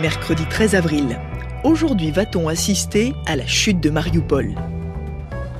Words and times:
Mercredi 0.00 0.44
13 0.50 0.74
avril. 0.74 1.20
Aujourd'hui 1.62 2.10
va-t-on 2.10 2.48
assister 2.48 3.12
à 3.26 3.36
la 3.36 3.46
chute 3.46 3.80
de 3.80 3.88
Mariupol? 3.90 4.56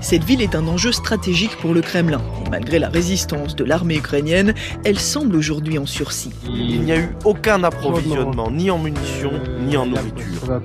Cette 0.01 0.25
ville 0.25 0.41
est 0.41 0.55
un 0.55 0.67
enjeu 0.67 0.93
stratégique 0.93 1.57
pour 1.59 1.75
le 1.75 1.83
Kremlin. 1.83 2.21
Et 2.47 2.51
malgré 2.51 2.79
la 2.79 2.89
résistance 2.89 3.55
de 3.55 3.65
l'armée 3.65 3.97
ukrainienne, 3.97 4.55
elle 4.85 4.99
semble 4.99 5.37
aujourd'hui 5.37 5.79
en 5.79 5.87
sursis. 5.87 6.31
Il 6.49 6.83
n'y 6.83 6.93
a 6.93 6.99
eu 6.99 7.09
aucun 7.25 7.63
approvisionnement, 7.65 8.51
ni 8.51 8.71
en 8.71 8.79
munitions, 8.79 9.33
ni 9.61 9.77
en 9.77 9.87
nourriture. 9.87 10.61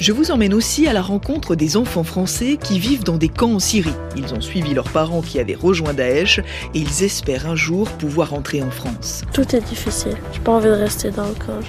Je 0.00 0.12
vous 0.12 0.30
emmène 0.30 0.54
aussi 0.54 0.88
à 0.88 0.92
la 0.92 1.02
rencontre 1.02 1.54
des 1.54 1.76
enfants 1.76 2.04
français 2.04 2.58
qui 2.62 2.78
vivent 2.78 3.04
dans 3.04 3.16
des 3.16 3.28
camps 3.28 3.54
en 3.54 3.60
Syrie. 3.60 3.94
Ils 4.16 4.34
ont 4.34 4.40
suivi 4.40 4.74
leurs 4.74 4.90
parents 4.90 5.22
qui 5.22 5.38
avaient 5.38 5.54
rejoint 5.54 5.94
Daesh 5.94 6.38
et 6.38 6.44
ils 6.74 7.04
espèrent 7.04 7.48
un 7.48 7.56
jour 7.56 7.88
pouvoir 7.92 8.34
entrer 8.34 8.62
en 8.62 8.70
France. 8.70 9.22
Tout 9.32 9.54
est 9.54 9.60
difficile. 9.60 10.16
J'ai 10.32 10.40
pas 10.40 10.52
envie 10.52 10.66
de 10.66 10.72
rester 10.72 11.10
dans 11.10 11.26
le 11.26 11.34
camp. 11.34 11.60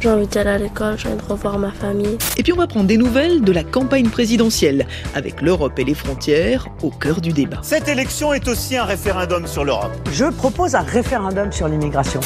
J'ai 0.00 0.10
envie 0.10 0.28
d'aller 0.28 0.50
à 0.50 0.58
l'école, 0.58 0.96
j'ai 0.96 1.08
envie 1.08 1.16
de 1.16 1.32
revoir 1.32 1.58
ma 1.58 1.72
famille. 1.72 2.16
Et 2.36 2.44
puis 2.44 2.52
on 2.52 2.56
va 2.56 2.68
prendre 2.68 2.86
des 2.86 2.96
nouvelles 2.96 3.40
de 3.40 3.50
la 3.50 3.64
campagne 3.64 4.08
présidentielle, 4.08 4.86
avec 5.14 5.42
l'Europe 5.42 5.76
et 5.78 5.82
les 5.82 5.94
frontières 5.94 6.68
au 6.82 6.90
cœur 6.90 7.20
du 7.20 7.32
débat. 7.32 7.58
Cette 7.62 7.88
élection 7.88 8.32
est 8.32 8.46
aussi 8.46 8.76
un 8.76 8.84
référendum 8.84 9.48
sur 9.48 9.64
l'Europe. 9.64 9.90
Je 10.12 10.26
propose 10.26 10.76
un 10.76 10.82
référendum 10.82 11.50
sur 11.50 11.66
l'immigration. 11.66 12.20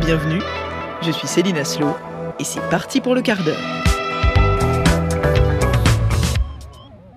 Bienvenue, 0.00 0.40
je 1.02 1.12
suis 1.12 1.28
Céline 1.28 1.58
Aslo, 1.58 1.94
et 2.40 2.44
c'est 2.44 2.68
parti 2.68 3.00
pour 3.00 3.14
le 3.14 3.22
quart 3.22 3.44
d'heure. 3.44 3.56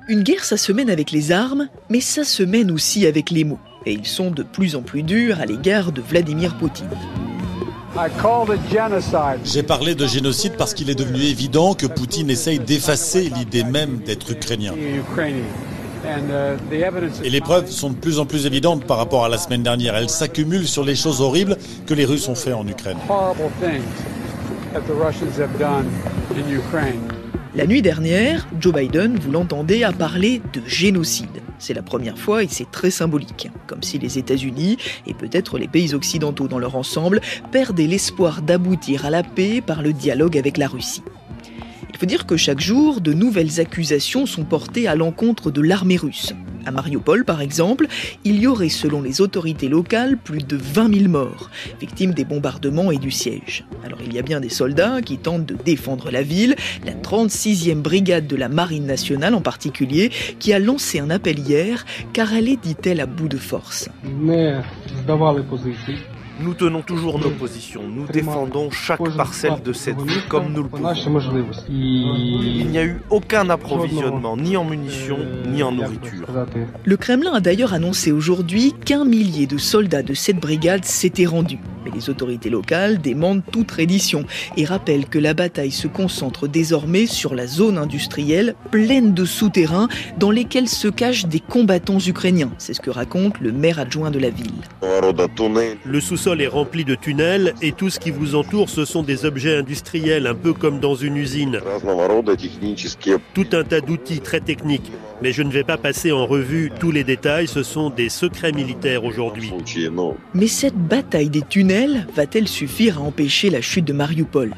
Une 0.08 0.22
guerre, 0.22 0.44
ça 0.44 0.58
se 0.58 0.72
mène 0.72 0.92
avec 0.92 1.10
les 1.10 1.32
armes, 1.32 1.70
mais 1.90 2.02
ça 2.02 2.24
se 2.24 2.44
mène 2.44 2.70
aussi 2.70 3.08
avec 3.08 3.32
les 3.32 3.46
mots. 3.46 3.60
Et 3.88 3.94
ils 3.94 4.06
sont 4.06 4.30
de 4.30 4.44
plus 4.44 4.76
en 4.76 4.84
plus 4.84 5.02
durs 5.02 5.40
à 5.40 5.46
l'égard 5.46 5.92
de 5.92 6.02
Vladimir 6.02 6.56
Poutine. 6.58 6.90
J'ai 9.46 9.64
parlé 9.64 9.94
de 9.94 10.08
génocide 10.08 10.54
parce 10.58 10.74
qu'il 10.74 10.90
est 10.90 10.96
devenu 10.96 11.22
évident 11.22 11.76
que 11.76 11.86
Poutine 11.86 12.30
essaye 12.30 12.60
d'effacer 12.60 13.30
l'idée 13.30 13.64
même 13.64 14.00
d'être 14.00 14.32
ukrainien. 14.32 14.74
Et 17.24 17.30
les 17.30 17.42
preuves 17.42 17.70
sont 17.70 17.92
de 17.92 17.96
plus 17.96 18.20
en 18.20 18.26
plus 18.26 18.46
évidentes 18.46 18.84
par 18.86 18.98
rapport 18.98 19.26
à 19.26 19.30
la 19.30 19.38
semaine 19.38 19.64
dernière. 19.64 19.96
Elles 19.96 20.10
s'accumulent 20.10 20.68
sur 20.68 20.84
les 20.84 20.96
choses 20.96 21.22
horribles 21.22 21.58
que 21.86 21.94
les 21.94 22.06
Russes 22.06 22.28
ont 22.28 22.36
fait 22.36 22.54
en 22.54 22.68
Ukraine. 22.68 22.98
La 27.56 27.68
nuit 27.68 27.84
dernière, 27.84 28.48
Joe 28.60 28.74
Biden, 28.74 29.20
vous 29.20 29.32
l'entendez, 29.32 29.84
a 29.84 29.92
parlé 29.92 30.42
de 30.54 30.62
génocide. 30.66 31.43
C'est 31.66 31.74
la 31.74 31.82
première 31.82 32.18
fois 32.18 32.44
et 32.44 32.50
c'est 32.50 32.70
très 32.70 32.92
symbolique. 32.92 33.48
Comme 33.68 33.84
si 33.84 33.98
les 33.98 34.18
États-Unis, 34.18 34.76
et 35.08 35.14
peut-être 35.14 35.58
les 35.58 35.70
pays 35.70 35.94
occidentaux 35.94 36.50
dans 36.50 36.60
leur 36.60 36.76
ensemble, 36.76 37.22
perdaient 37.54 37.88
l'espoir 37.88 38.42
d'aboutir 38.42 39.06
à 39.06 39.10
la 39.10 39.24
paix 39.24 39.62
par 39.66 39.82
le 39.82 39.94
dialogue 39.94 40.38
avec 40.38 40.58
la 40.58 40.68
Russie. 40.68 41.04
Il 41.90 41.96
faut 41.98 42.06
dire 42.06 42.26
que 42.26 42.36
chaque 42.36 42.60
jour, 42.60 43.00
de 43.00 43.14
nouvelles 43.14 43.62
accusations 43.62 44.26
sont 44.26 44.44
portées 44.44 44.90
à 44.90 44.96
l'encontre 44.96 45.52
de 45.52 45.62
l'armée 45.62 45.96
russe. 45.96 46.34
À 46.66 46.72
Mariupol, 46.72 47.26
par 47.26 47.42
exemple, 47.42 47.88
il 48.24 48.40
y 48.40 48.48
aurait, 48.48 48.70
selon 48.70 49.02
les 49.02 49.22
autorités 49.22 49.68
locales, 49.68 50.18
plus 50.18 50.44
de 50.44 50.56
20 50.56 50.96
000 50.96 51.10
morts, 51.10 51.50
victimes 51.80 52.14
des 52.14 52.26
bombardements 52.26 52.92
et 52.92 52.98
du 52.98 53.12
siège. 53.12 53.66
Alors 53.86 54.00
il 54.06 54.14
y 54.14 54.20
a 54.20 54.22
bien 54.22 54.40
des 54.40 54.50
soldats 54.50 55.02
qui 55.02 55.18
tentent 55.18 55.46
de 55.46 55.56
défendre 55.56 56.10
la 56.12 56.22
ville, 56.22 56.56
la 56.86 56.94
36e 56.94 57.82
brigade 57.82 58.28
de 58.28 58.36
la 58.36 58.50
Marine 58.50 58.86
nationale 58.86 59.34
en 59.34 59.42
particulier, 59.42 60.12
qui 60.40 60.54
a 60.54 60.60
lancé 60.60 61.00
un 61.00 61.10
appel 61.10 61.40
hier, 61.40 61.86
car 62.14 62.34
elle 62.34 62.48
est, 62.48 62.62
dit-elle, 62.62 63.02
à 63.02 63.06
bout 63.06 63.28
de 63.28 63.38
force. 63.38 63.90
Nous 66.44 66.54
tenons 66.54 66.82
toujours 66.82 67.20
nos 67.20 67.30
positions. 67.30 67.84
Nous 67.88 68.06
défendons 68.06 68.70
chaque 68.70 69.02
parcelle 69.16 69.62
de 69.64 69.72
cette 69.72 70.02
ville 70.02 70.24
comme 70.28 70.52
nous 70.52 70.64
le 70.64 70.70
pouvons. 70.70 70.94
Il 71.70 72.68
n'y 72.70 72.78
a 72.78 72.84
eu 72.84 73.02
aucun 73.10 73.50
approvisionnement, 73.50 74.36
ni 74.36 74.58
en 74.58 74.66
munitions, 74.66 75.20
ni 75.48 75.64
en 75.64 75.72
nourriture. 75.72 76.28
Le 76.84 76.98
Kremlin 76.98 77.32
a 77.32 77.40
d'ailleurs 77.40 77.74
annoncé 77.74 78.12
aujourd'hui 78.12 78.74
qu'un 78.86 79.06
millier 79.06 79.48
de 79.48 79.58
soldats 79.58 80.04
de 80.04 80.14
cette 80.14 80.38
brigade 80.38 80.84
s'étaient 80.84 81.26
rendus. 81.26 81.60
Mais 81.86 81.92
les 81.92 82.10
autorités 82.10 82.50
locales 82.50 83.02
demandent 83.02 83.42
toute 83.52 83.72
reddition 83.72 84.26
et 84.56 84.64
rappellent 84.66 85.08
que 85.08 85.20
la 85.20 85.34
bataille 85.34 85.72
se 85.72 85.88
concentre 85.88 86.48
désormais 86.48 87.06
sur 87.08 87.36
la 87.36 87.46
zone 87.46 87.78
industrielle 87.78 88.56
pleine 88.72 89.14
de 89.14 89.26
souterrains 89.26 89.90
dans 90.18 90.32
lesquels 90.32 90.70
se 90.70 90.88
cachent 90.88 91.26
des 91.26 91.42
combattants 91.42 92.00
ukrainiens. 92.00 92.52
C'est 92.58 92.74
ce 92.74 92.80
que 92.80 92.90
raconte 92.90 93.40
le 93.42 93.52
maire 93.52 93.80
adjoint 93.80 94.12
de 94.12 94.20
la 94.20 94.30
ville. 94.30 94.54
Le 95.86 96.00
sous-sol 96.00 96.33
est 96.42 96.48
rempli 96.48 96.86
de 96.86 96.96
tunnels 96.96 97.54
et 97.62 97.72
tout 97.72 97.90
ce 97.90 98.00
qui 98.00 98.12
vous 98.12 98.36
entoure, 98.36 98.70
ce 98.70 98.86
sont 98.86 99.04
des 99.04 99.26
objets 99.26 99.58
industriels, 99.58 100.28
un 100.28 100.36
peu 100.36 100.54
comme 100.54 100.80
dans 100.80 100.96
une 100.96 101.18
usine. 101.18 101.60
Tout 103.34 103.48
un 103.54 103.64
tas 103.64 103.82
d'outils 103.82 104.20
très 104.20 104.42
techniques. 104.42 104.92
Mais 105.22 105.32
je 105.32 105.44
ne 105.44 105.52
vais 105.52 105.64
pas 105.64 105.78
passer 105.78 106.12
en 106.12 106.26
revue 106.26 106.72
tous 106.80 106.92
les 106.92 107.04
détails, 107.04 107.48
ce 107.48 107.64
sont 107.64 107.90
des 107.90 108.10
secrets 108.10 108.52
militaires 108.52 109.04
aujourd'hui. 109.04 109.52
Mais 110.34 110.48
cette 110.48 110.76
bataille 110.76 111.30
des 111.30 111.42
tunnels 111.42 112.08
va-t-elle 112.16 112.48
suffire 112.48 112.98
à 112.98 113.02
empêcher 113.02 113.50
la 113.50 113.62
chute 113.62 113.86
de 113.86 113.94
Mariupol? 113.94 114.54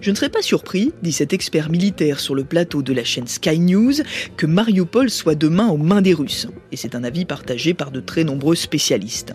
Je 0.00 0.10
ne 0.10 0.16
serais 0.16 0.28
pas 0.28 0.42
surpris, 0.42 0.92
dit 1.02 1.12
cet 1.12 1.32
expert 1.32 1.70
militaire 1.70 2.20
sur 2.20 2.34
le 2.34 2.44
plateau 2.44 2.82
de 2.82 2.92
la 2.92 3.04
chaîne 3.04 3.26
Sky 3.26 3.58
News, 3.58 3.94
que 4.36 4.46
Mariupol 4.46 5.10
soit 5.10 5.34
demain 5.34 5.68
aux 5.68 5.76
mains 5.76 6.02
des 6.02 6.14
Russes. 6.14 6.48
Et 6.72 6.76
c'est 6.76 6.94
un 6.94 7.04
avis 7.04 7.24
partagé 7.24 7.74
par 7.74 7.90
de 7.90 8.00
très 8.00 8.24
nombreux 8.24 8.54
spécialistes. 8.54 9.34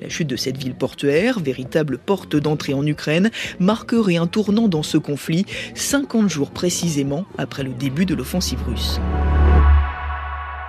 La 0.00 0.08
chute 0.08 0.28
de 0.28 0.36
cette 0.36 0.56
ville 0.56 0.74
portuaire, 0.74 1.40
véritable 1.40 1.98
porte 1.98 2.36
d'entrée 2.36 2.74
en 2.74 2.86
Ukraine, 2.86 3.30
marquerait 3.58 4.16
un 4.16 4.26
tournant 4.26 4.68
dans 4.68 4.82
ce 4.82 4.98
conflit, 4.98 5.46
50 5.74 6.28
jours 6.28 6.50
précisément 6.50 7.24
après 7.38 7.62
le 7.62 7.72
début 7.72 8.06
de 8.06 8.14
l'offensive 8.14 8.62
russe. 8.66 9.00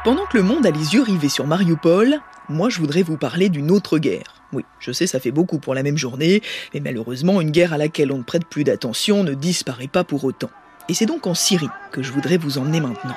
Pendant 0.03 0.25
que 0.25 0.37
le 0.37 0.43
monde 0.43 0.65
a 0.65 0.71
les 0.71 0.93
yeux 0.93 1.03
rivés 1.03 1.29
sur 1.29 1.45
Mariupol, 1.45 2.19
moi 2.49 2.69
je 2.69 2.79
voudrais 2.79 3.03
vous 3.03 3.17
parler 3.17 3.49
d'une 3.49 3.71
autre 3.71 3.97
guerre. 3.97 4.36
Oui, 4.53 4.63
je 4.79 4.91
sais, 4.91 5.07
ça 5.07 5.19
fait 5.19 5.31
beaucoup 5.31 5.59
pour 5.59 5.75
la 5.75 5.83
même 5.83 5.97
journée, 5.97 6.41
mais 6.73 6.79
malheureusement, 6.79 7.41
une 7.41 7.51
guerre 7.51 7.73
à 7.73 7.77
laquelle 7.77 8.11
on 8.11 8.19
ne 8.19 8.23
prête 8.23 8.45
plus 8.45 8.63
d'attention 8.63 9.23
ne 9.23 9.33
disparaît 9.33 9.87
pas 9.87 10.03
pour 10.03 10.23
autant. 10.23 10.49
Et 10.89 10.93
c'est 10.93 11.05
donc 11.05 11.27
en 11.27 11.33
Syrie 11.33 11.69
que 11.91 12.01
je 12.01 12.11
voudrais 12.11 12.37
vous 12.37 12.57
emmener 12.57 12.79
maintenant. 12.79 13.15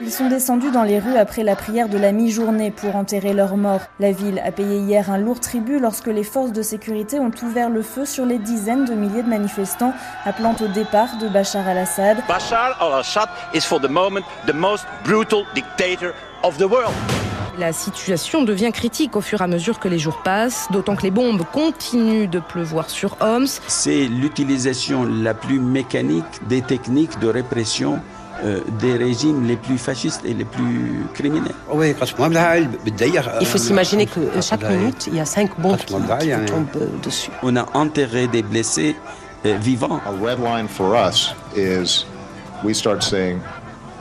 Ils 0.00 0.10
sont 0.10 0.28
descendus 0.28 0.72
dans 0.72 0.82
les 0.82 0.98
rues 0.98 1.16
après 1.16 1.44
la 1.44 1.54
prière 1.54 1.88
de 1.88 1.96
la 1.96 2.10
mi-journée 2.10 2.72
pour 2.72 2.96
enterrer 2.96 3.32
leurs 3.32 3.56
morts. 3.56 3.82
La 4.00 4.10
ville 4.10 4.42
a 4.44 4.50
payé 4.50 4.78
hier 4.78 5.10
un 5.10 5.18
lourd 5.18 5.38
tribut 5.38 5.78
lorsque 5.78 6.08
les 6.08 6.24
forces 6.24 6.50
de 6.50 6.62
sécurité 6.62 7.20
ont 7.20 7.30
ouvert 7.42 7.70
le 7.70 7.82
feu 7.82 8.04
sur 8.04 8.26
les 8.26 8.38
dizaines 8.38 8.84
de 8.84 8.94
milliers 8.94 9.22
de 9.22 9.28
manifestants 9.28 9.92
appelant 10.24 10.56
au 10.60 10.66
départ 10.66 11.18
de 11.18 11.28
Bachar 11.28 11.68
al-Assad. 11.68 12.18
Bachar 12.26 12.76
al-Assad 12.80 13.28
is 13.54 13.60
for 13.60 13.80
the 13.80 13.88
moment 13.88 14.24
the 14.46 14.54
most 14.54 14.86
brutal 15.04 15.44
dictator 15.54 16.12
of 16.42 16.58
the 16.58 16.66
world. 16.66 16.94
La 17.58 17.72
situation 17.72 18.42
devient 18.42 18.70
critique 18.72 19.14
au 19.14 19.20
fur 19.20 19.40
et 19.40 19.44
à 19.44 19.46
mesure 19.46 19.78
que 19.78 19.88
les 19.88 19.98
jours 19.98 20.22
passent, 20.22 20.68
d'autant 20.70 20.96
que 20.96 21.02
les 21.02 21.10
bombes 21.10 21.42
continuent 21.52 22.28
de 22.28 22.38
pleuvoir 22.38 22.88
sur 22.88 23.16
Homs. 23.20 23.46
C'est 23.68 24.06
l'utilisation 24.06 25.04
la 25.04 25.34
plus 25.34 25.60
mécanique 25.60 26.24
des 26.48 26.62
techniques 26.62 27.18
de 27.18 27.28
répression 27.28 28.00
euh, 28.44 28.60
des 28.80 28.96
régimes 28.96 29.46
les 29.46 29.56
plus 29.56 29.78
fascistes 29.78 30.22
et 30.24 30.32
les 30.34 30.44
plus 30.44 31.04
criminels. 31.14 31.54
Il 33.40 33.46
faut 33.46 33.58
s'imaginer 33.58 34.06
que 34.06 34.20
chaque 34.40 34.68
minute, 34.68 35.06
il 35.06 35.16
y 35.16 35.20
a 35.20 35.26
cinq 35.26 35.60
bombes 35.60 35.76
qui, 35.76 35.94
qui 35.94 36.44
tombent 36.46 37.00
dessus. 37.02 37.30
On 37.42 37.54
a 37.56 37.68
enterré 37.74 38.26
des 38.26 38.42
blessés 38.42 38.96
euh, 39.44 39.56
vivants. 39.58 40.00
A 40.06 40.10
red 40.24 40.40
line 40.40 40.66
for 40.66 40.96
us 40.96 41.34
is 41.54 42.06
we 42.64 42.74
start 42.74 43.02
seeing 43.02 43.40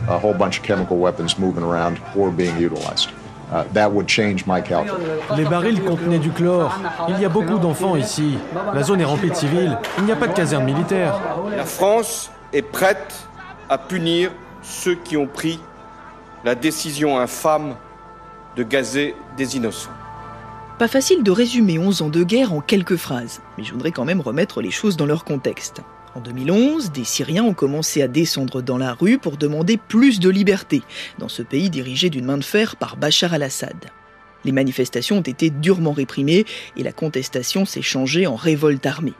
a 0.08 0.18
whole 0.18 0.34
bunch 0.34 0.60
of 0.60 0.64
chemical 0.64 0.98
weapons 0.98 1.38
moving 1.38 1.64
around 1.64 1.98
or 2.16 2.32
being 2.32 2.58
utilized. 2.58 3.10
Uh, 3.52 3.64
that 3.74 3.90
would 3.90 4.08
change 4.08 4.46
my 4.46 4.62
calculus. 4.62 4.98
Les 5.36 5.44
barils 5.44 5.82
contenaient 5.84 6.20
du 6.20 6.32
chlore. 6.32 6.74
Il 7.10 7.20
y 7.20 7.26
a 7.26 7.30
beaucoup 7.30 7.60
d'enfants 7.60 7.98
ici. 7.98 8.38
La 8.74 8.82
zone 8.82 9.02
est 9.02 9.06
remplie 9.06 9.30
de 9.30 9.36
civils. 9.36 9.78
Il 9.98 10.06
n'y 10.06 10.12
a 10.14 10.16
pas 10.16 10.28
de 10.28 10.34
caserne 10.34 10.64
militaire. 10.64 11.20
La 11.56 11.66
France 11.66 12.32
est 12.54 12.62
prête 12.62 13.28
à 13.70 13.78
punir 13.78 14.32
ceux 14.62 14.96
qui 14.96 15.18
ont 15.18 15.28
pris 15.28 15.60
la 16.46 16.56
décision 16.56 17.20
infâme 17.20 17.76
de 18.56 18.64
gazer 18.64 19.16
des 19.38 19.58
innocents. 19.58 19.92
Pas 20.80 20.88
facile 20.88 21.22
de 21.22 21.32
résumer 21.32 21.78
11 21.78 22.02
ans 22.04 22.10
de 22.10 22.24
guerre 22.24 22.54
en 22.54 22.62
quelques 22.62 22.96
phrases, 22.96 23.42
mais 23.58 23.64
je 23.64 23.72
voudrais 23.72 23.92
quand 23.92 24.06
même 24.06 24.22
remettre 24.22 24.62
les 24.62 24.72
choses 24.72 24.98
dans 24.98 25.06
leur 25.06 25.24
contexte. 25.26 25.82
En 26.14 26.20
2011, 26.20 26.92
des 26.92 27.06
Syriens 27.06 27.46
ont 27.46 27.54
commencé 27.54 28.02
à 28.02 28.10
descendre 28.10 28.62
dans 28.62 28.78
la 28.78 28.94
rue 28.94 29.18
pour 29.18 29.38
demander 29.38 29.78
plus 29.78 30.20
de 30.20 30.30
liberté 30.30 30.82
dans 31.20 31.30
ce 31.30 31.42
pays 31.42 31.70
dirigé 31.70 32.10
d'une 32.10 32.26
main 32.26 32.38
de 32.38 32.44
fer 32.44 32.76
par 32.76 32.98
Bachar 32.98 33.34
al-Assad. 33.34 33.78
Les 34.44 34.52
manifestations 34.52 35.20
ont 35.20 35.22
été 35.22 35.50
durement 35.50 35.94
réprimées 35.94 36.46
et 36.76 36.84
la 36.84 36.92
contestation 36.92 37.66
s'est 37.66 37.82
changée 37.82 38.28
en 38.28 38.36
révolte 38.36 38.86
armée. 38.86 39.14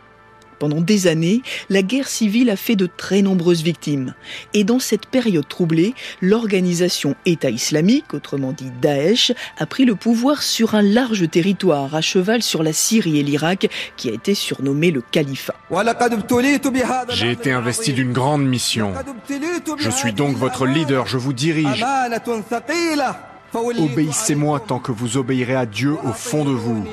Pendant 0.62 0.80
des 0.80 1.08
années, 1.08 1.42
la 1.72 1.82
guerre 1.82 2.08
civile 2.08 2.52
a 2.52 2.56
fait 2.56 2.76
de 2.76 2.86
très 2.86 3.24
nombreuses 3.24 3.64
victimes. 3.64 4.14
Et 4.54 4.64
dans 4.64 4.78
cette 4.78 5.08
période 5.08 5.48
troublée, 5.48 5.96
l'organisation 6.22 7.16
État 7.26 7.50
islamique, 7.50 8.14
autrement 8.14 8.52
dit 8.52 8.70
Daesh, 8.80 9.32
a 9.58 9.66
pris 9.66 9.86
le 9.86 9.96
pouvoir 9.96 10.44
sur 10.44 10.76
un 10.76 10.84
large 10.84 11.28
territoire 11.32 11.96
à 11.96 12.02
cheval 12.02 12.44
sur 12.44 12.62
la 12.62 12.74
Syrie 12.74 13.18
et 13.18 13.24
l'Irak, 13.24 13.72
qui 13.98 14.10
a 14.10 14.14
été 14.14 14.36
surnommé 14.36 14.92
le 14.92 15.02
califat. 15.02 15.56
J'ai 17.10 17.32
été 17.32 17.52
investi 17.52 17.94
d'une 17.94 18.14
grande 18.14 18.46
mission. 18.46 18.94
Je 19.80 19.90
suis 19.90 20.14
donc 20.14 20.38
votre 20.38 20.68
leader, 20.68 21.08
je 21.08 21.18
vous 21.18 21.34
dirige. 21.34 21.84
Obéissez-moi 23.54 24.60
tant 24.60 24.80
que 24.80 24.92
vous 24.92 25.18
obéirez 25.18 25.56
à 25.56 25.66
Dieu 25.66 25.96
au 26.04 26.14
fond 26.14 26.46
de 26.46 26.52
vous. 26.52 26.86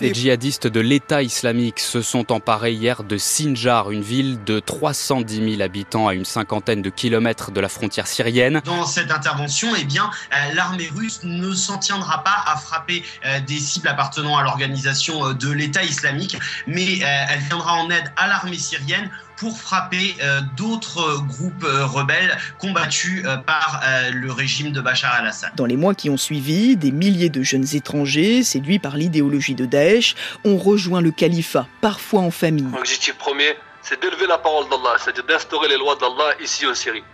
Les 0.00 0.14
djihadistes 0.14 0.66
de 0.66 0.80
l'État 0.80 1.22
islamique 1.22 1.80
se 1.80 2.02
sont 2.02 2.32
emparés 2.32 2.72
hier 2.72 3.04
de 3.04 3.16
Sinjar, 3.18 3.90
une 3.90 4.02
ville 4.02 4.42
de 4.44 4.60
310 4.60 5.56
000 5.56 5.62
habitants 5.62 6.08
à 6.08 6.14
une 6.14 6.24
cinquantaine 6.24 6.82
de 6.82 6.90
kilomètres 6.90 7.50
de 7.50 7.60
la 7.60 7.68
frontière 7.68 8.06
syrienne. 8.06 8.62
Dans 8.64 8.86
cette 8.86 9.10
intervention, 9.10 9.68
eh 9.78 9.84
bien, 9.84 10.10
euh, 10.32 10.54
l'armée 10.54 10.90
russe 10.94 11.20
ne 11.24 11.52
s'en 11.52 11.78
tiendra 11.78 12.24
pas 12.24 12.44
à 12.46 12.56
frapper 12.56 13.02
euh, 13.24 13.40
des 13.40 13.58
cibles 13.58 13.88
appartenant 13.88 14.36
à 14.36 14.42
l'organisation 14.42 15.26
euh, 15.26 15.34
de 15.34 15.50
l'État 15.50 15.82
islamique, 15.82 16.38
mais 16.66 16.98
elle 16.98 17.40
viendra 17.40 17.74
en 17.74 17.90
aide 17.90 18.12
à 18.16 18.26
l'armée 18.26 18.58
syrienne 18.58 19.10
pour 19.36 19.58
frapper 19.58 20.16
euh, 20.22 20.40
d'autres 20.56 21.22
groupes 21.26 21.64
euh, 21.64 21.84
rebelles 21.84 22.36
combattus 22.58 23.22
euh, 23.24 23.36
par 23.36 23.82
le 24.12 24.32
régime 24.32 24.72
de 24.72 24.80
Bachar 24.80 25.14
al-Assad. 25.14 25.54
Dans 25.56 25.66
les 25.66 25.76
mois 25.76 25.94
qui 25.94 26.10
ont 26.10 26.16
suivi, 26.16 26.76
des 26.76 26.90
milliers 26.90 27.28
de 27.28 27.42
jeunes 27.42 27.66
étrangers, 27.74 28.42
séduits 28.42 28.78
par 28.78 28.96
l'idéologie 28.96 29.54
de 29.54 29.66
Daesh, 29.66 30.14
ont 30.44 30.56
rejoint 30.56 31.00
le 31.00 31.10
califat, 31.10 31.66
parfois 31.80 32.20
en 32.20 32.30
famille. 32.30 32.66
L'objectif 32.72 33.16
premier, 33.16 33.56
c'est 33.82 34.00
d'élever 34.00 34.26
la 34.26 34.38
parole 34.38 34.68
d'Allah, 34.68 34.96
c'est-à-dire 34.98 35.24
d'instaurer 35.24 35.68
les 35.68 35.76
lois 35.76 35.96
d'Allah 35.96 36.34
ici 36.40 36.66
en 36.66 36.74
Syrie. 36.74 37.04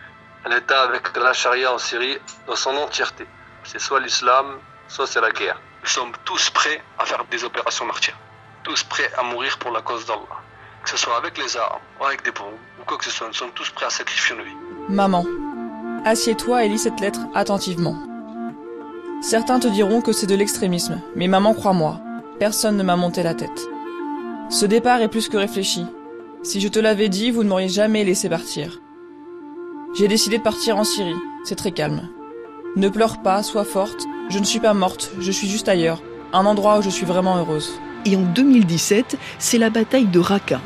Un 0.45 0.57
État 0.57 0.83
avec 0.83 1.17
la 1.17 1.33
charia 1.33 1.73
en 1.73 1.79
Syrie 1.79 2.19
dans 2.47 2.57
son 2.57 2.71
entièreté. 2.71 3.27
C'est 3.65 3.81
soit 3.81 4.01
l'islam, 4.01 4.47
soit 4.89 5.07
c'est 5.07 5.21
la 5.21 5.31
guerre. 5.31 5.61
Nous 5.83 5.89
sommes 5.89 6.13
tous 6.25 6.51
prêts 6.51 6.83
à 6.99 7.05
faire 7.05 7.25
des 7.31 7.45
opérations 7.45 7.87
martyrs. 7.87 8.17
Tous 8.63 8.83
prêts 8.85 9.11
à 9.19 9.23
mourir 9.23 9.59
pour 9.59 9.73
la 9.73 9.83
cause 9.83 10.07
d'Allah 10.07 10.43
que 10.83 10.91
ce 10.91 10.97
soit 10.97 11.17
avec 11.17 11.39
les 11.39 11.57
armes 11.57 11.81
ou 12.01 12.05
avec 12.05 12.25
des 12.25 12.31
bombes 12.33 12.59
ou 12.81 12.85
quoi 12.85 12.99
que 12.99 13.05
ce 13.05 13.11
soit, 13.11 13.27
nous 13.29 13.33
sommes 13.33 13.53
tous 13.55 13.71
prêts 13.71 13.87
à 13.87 13.91
sacrifier 13.91 14.37
nos 14.37 14.43
vies. 14.43 14.57
Maman, 14.89 15.25
assieds-toi 16.05 16.65
et 16.65 16.69
lis 16.69 16.79
cette 16.79 17.01
lettre 17.01 17.21
attentivement. 17.35 17.97
Certains 19.21 19.61
te 19.61 19.69
diront 19.69 20.01
que 20.01 20.13
c'est 20.13 20.27
de 20.27 20.35
l'extrémisme, 20.35 21.01
mais 21.15 21.29
maman, 21.29 21.55
crois-moi, 21.55 22.01
personne 22.41 22.77
ne 22.77 22.83
m'a 22.83 22.97
monté 22.97 23.23
la 23.23 23.35
tête. 23.35 23.69
Ce 24.51 24.67
départ 24.67 25.01
est 25.01 25.09
plus 25.09 25.29
que 25.29 25.37
réfléchi. 25.37 25.87
Si 26.43 26.61
je 26.61 26.69
te 26.69 26.81
l'avais 26.81 27.09
dit, 27.09 27.31
vous 27.31 27.45
ne 27.45 27.49
m'auriez 27.49 27.69
jamais 27.69 28.03
laissé 28.03 28.29
partir. 28.29 28.81
J'ai 29.95 30.09
décidé 30.09 30.39
de 30.39 30.43
partir 30.43 30.77
en 30.77 30.85
Syrie, 30.85 31.15
c'est 31.45 31.55
très 31.55 31.71
calme. 31.71 32.09
Ne 32.75 32.89
pleure 32.89 33.23
pas, 33.23 33.43
sois 33.45 33.65
forte, 33.65 34.07
je 34.29 34.39
ne 34.41 34.45
suis 34.45 34.59
pas 34.59 34.75
morte, 34.75 35.13
je 35.21 35.31
suis 35.31 35.47
juste 35.47 35.69
ailleurs, 35.69 36.03
un 36.33 36.45
endroit 36.45 36.79
où 36.79 36.83
je 36.83 36.91
suis 36.91 37.07
vraiment 37.07 37.37
heureuse. 37.37 37.79
Et 38.05 38.17
en 38.17 38.23
2017, 38.23 39.19
c'est 39.39 39.59
la 39.59 39.71
bataille 39.71 40.07
de 40.07 40.19
Raqqa. 40.19 40.61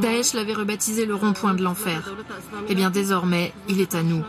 Daesh 0.00 0.34
l'avait 0.34 0.52
rebaptisé 0.52 1.06
le 1.06 1.14
rond-point 1.14 1.54
de 1.54 1.62
l'enfer. 1.62 2.14
Eh 2.68 2.74
bien 2.74 2.90
désormais, 2.90 3.52
il 3.68 3.80
est 3.80 3.94
à 3.94 4.02
nous. 4.02 4.22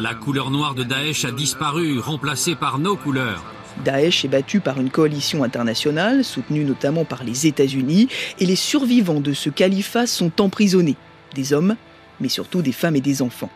La 0.00 0.14
couleur 0.14 0.50
noire 0.50 0.74
de 0.74 0.82
Daesh 0.82 1.24
a 1.24 1.30
disparu, 1.30 1.98
remplacée 1.98 2.54
par 2.54 2.78
nos 2.78 2.96
couleurs. 2.96 3.42
Daesh 3.84 4.24
est 4.24 4.28
battu 4.28 4.60
par 4.60 4.80
une 4.80 4.90
coalition 4.90 5.44
internationale, 5.44 6.24
soutenue 6.24 6.64
notamment 6.64 7.04
par 7.04 7.24
les 7.24 7.46
États-Unis, 7.46 8.08
et 8.38 8.46
les 8.46 8.56
survivants 8.56 9.20
de 9.20 9.32
ce 9.32 9.50
califat 9.50 10.06
sont 10.06 10.40
emprisonnés. 10.40 10.96
Des 11.34 11.52
hommes, 11.52 11.76
mais 12.20 12.28
surtout 12.28 12.62
des 12.62 12.72
femmes 12.72 12.96
et 12.96 13.00
des 13.00 13.22
enfants. 13.22 13.50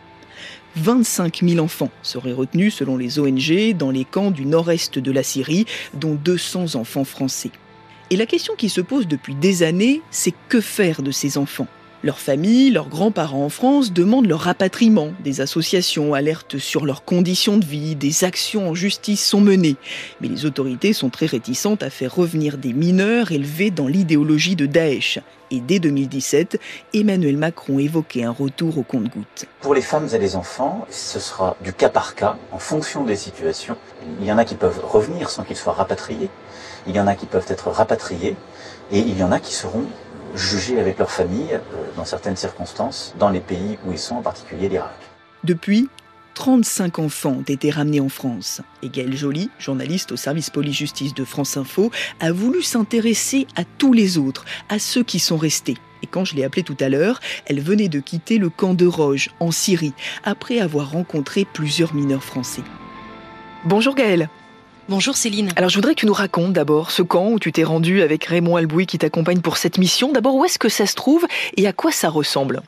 25 0.77 1.43
000 1.43 1.65
enfants 1.65 1.91
seraient 2.03 2.33
retenus, 2.33 2.75
selon 2.75 2.97
les 2.97 3.19
ONG, 3.19 3.77
dans 3.77 3.91
les 3.91 4.05
camps 4.05 4.31
du 4.31 4.47
nord-est 4.47 4.99
de 4.99 5.13
la 5.13 5.23
Syrie, 5.23 5.67
dont 5.95 6.15
200 6.15 6.77
enfants 6.77 7.05
français. 7.05 7.51
Et 8.11 8.17
la 8.17 8.27
question 8.27 8.55
qui 8.57 8.69
se 8.69 8.81
pose 8.81 9.07
depuis 9.07 9.35
des 9.35 9.63
années, 9.63 10.03
c'est 10.11 10.35
que 10.49 10.61
faire 10.61 11.03
de 11.03 11.11
ces 11.11 11.39
enfants? 11.39 11.69
Leurs 12.03 12.19
familles, 12.19 12.71
leurs 12.71 12.89
grands-parents 12.89 13.45
en 13.45 13.49
France 13.51 13.93
demandent 13.93 14.27
leur 14.27 14.41
rapatriement. 14.41 15.13
Des 15.23 15.43
associations 15.43 16.15
alertent 16.15 16.59
sur 16.59 16.87
leurs 16.87 17.05
conditions 17.05 17.59
de 17.59 17.65
vie, 17.65 17.95
des 17.95 18.25
actions 18.25 18.71
en 18.71 18.75
justice 18.75 19.25
sont 19.25 19.41
menées. 19.41 19.77
Mais 20.21 20.29
les 20.29 20.47
autorités 20.47 20.95
sont 20.95 21.11
très 21.11 21.27
réticentes 21.27 21.83
à 21.83 21.91
faire 21.91 22.15
revenir 22.15 22.57
des 22.57 22.73
mineurs 22.73 23.33
élevés 23.33 23.71
dans 23.71 23.87
l'idéologie 23.87 24.57
de 24.57 24.65
Daesh. 24.65 25.19
Et 25.51 25.61
dès 25.61 25.79
2017, 25.79 26.59
Emmanuel 26.95 27.37
Macron 27.37 27.79
évoquait 27.79 28.25
un 28.25 28.31
retour 28.31 28.79
au 28.79 28.83
compte-gouttes. 28.83 29.47
Pour 29.61 29.75
les 29.75 29.83
femmes 29.83 30.09
et 30.15 30.19
les 30.19 30.37
enfants, 30.37 30.87
ce 30.91 31.19
sera 31.19 31.57
du 31.63 31.73
cas 31.73 31.89
par 31.89 32.15
cas, 32.15 32.37
en 32.53 32.59
fonction 32.59 33.05
des 33.05 33.17
situations. 33.17 33.77
Il 34.21 34.27
y 34.27 34.33
en 34.33 34.39
a 34.39 34.45
qui 34.45 34.55
peuvent 34.55 34.81
revenir 34.83 35.29
sans 35.29 35.43
qu'ils 35.43 35.57
soient 35.57 35.73
rapatriés. 35.73 36.31
Il 36.87 36.95
y 36.95 37.01
en 37.01 37.07
a 37.07 37.15
qui 37.15 37.27
peuvent 37.27 37.47
être 37.49 37.69
rapatriés. 37.69 38.37
Et 38.93 39.01
il 39.01 39.19
y 39.19 39.23
en 39.23 39.33
a 39.33 39.39
qui 39.39 39.53
seront 39.53 39.85
jugés 40.35 40.81
avec 40.81 40.99
leur 40.99 41.11
famille, 41.11 41.53
euh, 41.53 41.59
dans 41.97 42.05
certaines 42.05 42.37
circonstances, 42.37 43.15
dans 43.19 43.31
les 43.31 43.41
pays 43.41 43.79
où 43.87 43.93
ils 43.93 43.99
sont, 43.99 44.17
en 44.17 44.23
particulier 44.23 44.69
l'Irak. 44.69 44.91
Depuis, 45.45 45.89
35 46.35 46.99
enfants 46.99 47.37
ont 47.39 47.43
été 47.43 47.71
ramenés 47.71 48.01
en 48.01 48.09
France. 48.09 48.63
Et 48.83 48.89
Gaëlle 48.89 49.17
Joly, 49.17 49.51
journaliste 49.59 50.13
au 50.13 50.17
service 50.17 50.51
police-justice 50.51 51.15
de 51.15 51.25
France 51.25 51.57
Info, 51.57 51.91
a 52.21 52.33
voulu 52.33 52.63
s'intéresser 52.63 53.47
à 53.57 53.65
tous 53.65 53.93
les 53.93 54.17
autres, 54.17 54.45
à 54.69 54.79
ceux 54.79 55.03
qui 55.03 55.19
sont 55.19 55.37
restés. 55.37 55.77
Et 56.03 56.07
quand 56.07 56.25
je 56.25 56.35
l'ai 56.35 56.45
appelée 56.45 56.63
tout 56.63 56.77
à 56.81 56.89
l'heure, 56.89 57.21
elle 57.47 57.61
venait 57.61 57.89
de 57.89 58.01
quitter 58.01 58.39
le 58.39 58.49
camp 58.49 58.75
de 58.75 58.87
Roge, 58.87 59.31
en 59.39 59.51
Syrie, 59.51 59.93
après 60.25 60.61
avoir 60.61 60.93
rencontré 60.93 61.45
plusieurs 61.45 61.95
mineurs 61.95 62.25
français. 62.25 62.63
Bonjour 63.67 63.95
Gaëlle. 63.95 64.31
Bonjour 64.91 65.17
Céline. 65.17 65.53
Alors 65.55 65.71
je 65.71 65.77
voudrais 65.77 65.95
que 65.95 66.01
tu 66.01 66.07
nous 66.07 66.13
racontes 66.13 66.53
d'abord 66.53 66.91
ce 66.91 67.03
camp 67.03 67.31
où 67.31 67.39
tu 67.39 67.53
t'es 67.53 67.63
rendu 67.63 68.03
avec 68.03 68.25
Raymond 68.25 68.57
Albouy 68.57 68.87
qui 68.87 68.99
t'accompagne 68.99 69.39
pour 69.39 69.57
cette 69.57 69.79
mission. 69.79 70.11
D'abord 70.11 70.35
où 70.35 70.45
est-ce 70.45 70.59
que 70.59 70.69
ça 70.69 70.85
se 70.85 70.97
trouve 70.97 71.29
et 71.57 71.69
à 71.69 71.73
quoi 71.73 71.93
ça 71.93 72.09
ressemble? 72.09 72.61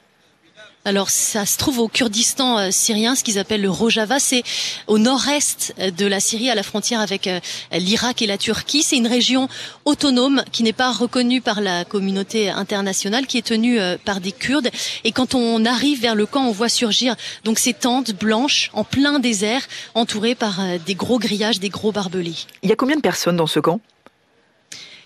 Alors 0.84 1.10
ça 1.10 1.46
se 1.46 1.58
trouve 1.58 1.78
au 1.78 1.88
Kurdistan 1.88 2.58
euh, 2.58 2.68
syrien, 2.70 3.14
ce 3.14 3.22
qu'ils 3.22 3.38
appellent 3.38 3.62
le 3.62 3.70
Rojava, 3.70 4.18
c'est 4.18 4.42
au 4.88 4.98
nord-est 4.98 5.74
euh, 5.78 5.90
de 5.90 6.06
la 6.06 6.18
Syrie, 6.18 6.50
à 6.50 6.54
la 6.54 6.62
frontière 6.62 7.00
avec 7.00 7.26
euh, 7.26 7.38
l'Irak 7.72 8.22
et 8.22 8.26
la 8.26 8.36
Turquie. 8.36 8.82
C'est 8.82 8.96
une 8.96 9.06
région 9.06 9.48
autonome 9.84 10.42
qui 10.50 10.62
n'est 10.62 10.72
pas 10.72 10.90
reconnue 10.90 11.40
par 11.40 11.60
la 11.60 11.84
communauté 11.84 12.50
internationale, 12.50 13.26
qui 13.26 13.38
est 13.38 13.46
tenue 13.46 13.78
par 14.04 14.20
des 14.20 14.32
Kurdes. 14.32 14.70
Et 15.04 15.12
quand 15.12 15.34
on 15.34 15.64
arrive 15.64 16.00
vers 16.00 16.14
le 16.14 16.26
camp, 16.26 16.46
on 16.46 16.52
voit 16.52 16.68
surgir 16.68 17.14
donc 17.44 17.58
ces 17.58 17.74
tentes 17.74 18.12
blanches 18.12 18.70
en 18.72 18.84
plein 18.84 19.18
désert, 19.18 19.62
entourées 19.94 20.34
par 20.34 20.60
des 20.84 20.94
gros 20.94 21.18
grillages, 21.18 21.60
des 21.60 21.68
gros 21.68 21.92
barbelés. 21.92 22.34
Il 22.62 22.70
y 22.70 22.72
a 22.72 22.76
combien 22.76 22.96
de 22.96 23.00
personnes 23.00 23.36
dans 23.36 23.46
ce 23.46 23.60
camp? 23.60 23.80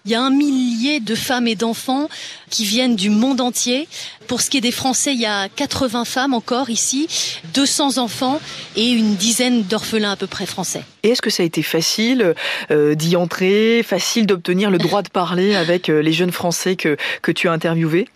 Il 0.07 0.13
y 0.13 0.15
a 0.15 0.23
un 0.23 0.31
millier 0.31 1.01
de 1.01 1.15
femmes 1.15 1.49
et 1.49 1.57
d'enfants 1.57 2.09
qui 2.49 2.65
viennent 2.65 2.97
du 2.97 3.11
monde 3.11 3.41
entier. 3.41 3.89
Pour 4.29 4.41
ce 4.41 4.51
qui 4.51 4.59
est 4.59 4.61
des 4.61 4.73
Français, 4.73 5.13
il 5.13 5.21
y 5.21 5.27
a 5.27 5.49
80 5.49 6.05
femmes 6.05 6.33
encore 6.33 6.71
ici, 6.71 7.09
200 7.55 7.99
enfants 7.99 8.41
et 8.77 8.89
une 8.89 9.17
dizaine 9.17 9.63
d'orphelins 9.65 10.13
à 10.13 10.17
peu 10.17 10.27
près 10.27 10.47
français. 10.47 10.83
Et 11.03 11.11
est-ce 11.11 11.23
que 11.23 11.31
ça 11.31 11.43
a 11.43 11.47
été 11.47 11.63
facile 11.63 12.35
euh, 12.71 12.95
d'y 12.95 13.17
entrer, 13.17 13.83
facile 13.85 14.27
d'obtenir 14.27 14.71
le 14.71 14.79
droit 14.79 15.03
de 15.03 15.09
parler 15.09 15.55
avec 15.55 15.89
euh, 15.89 16.01
les 16.01 16.13
jeunes 16.13 16.33
Français 16.33 16.77
que, 16.77 16.97
que 17.23 17.33
tu 17.33 17.49
as 17.49 17.53
interviewés? 17.53 18.09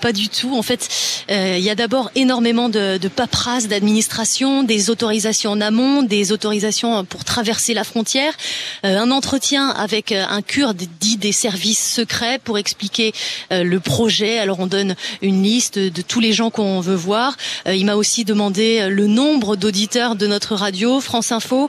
Pas 0.00 0.12
du 0.12 0.28
tout. 0.28 0.54
En 0.56 0.62
fait, 0.62 0.88
euh, 1.30 1.56
il 1.58 1.64
y 1.64 1.70
a 1.70 1.74
d'abord 1.74 2.10
énormément 2.14 2.68
de, 2.68 2.98
de 2.98 3.08
paperasse, 3.08 3.66
d'administration, 3.66 4.62
des 4.62 4.90
autorisations 4.90 5.52
en 5.52 5.60
amont, 5.60 6.02
des 6.02 6.32
autorisations 6.32 7.04
pour 7.04 7.24
traverser 7.24 7.72
la 7.72 7.82
frontière, 7.82 8.34
euh, 8.84 8.98
un 8.98 9.10
entretien 9.10 9.70
avec 9.70 10.12
euh, 10.12 10.24
un 10.28 10.42
kurde 10.42 10.82
dit 11.00 11.16
des 11.16 11.32
services 11.32 11.94
secrets 11.94 12.38
pour 12.38 12.58
expliquer 12.58 13.12
le 13.50 13.78
projet. 13.78 14.38
Alors 14.38 14.60
on 14.60 14.66
donne 14.66 14.96
une 15.22 15.42
liste 15.42 15.78
de 15.78 16.02
tous 16.02 16.20
les 16.20 16.32
gens 16.32 16.50
qu'on 16.50 16.80
veut 16.80 16.94
voir. 16.94 17.36
il 17.66 17.84
m'a 17.86 17.94
aussi 17.94 18.24
demandé 18.24 18.88
le 18.88 19.06
nombre 19.06 19.56
d'auditeurs 19.56 20.16
de 20.16 20.26
notre 20.26 20.54
radio, 20.54 21.00
France 21.00 21.32
Info, 21.32 21.68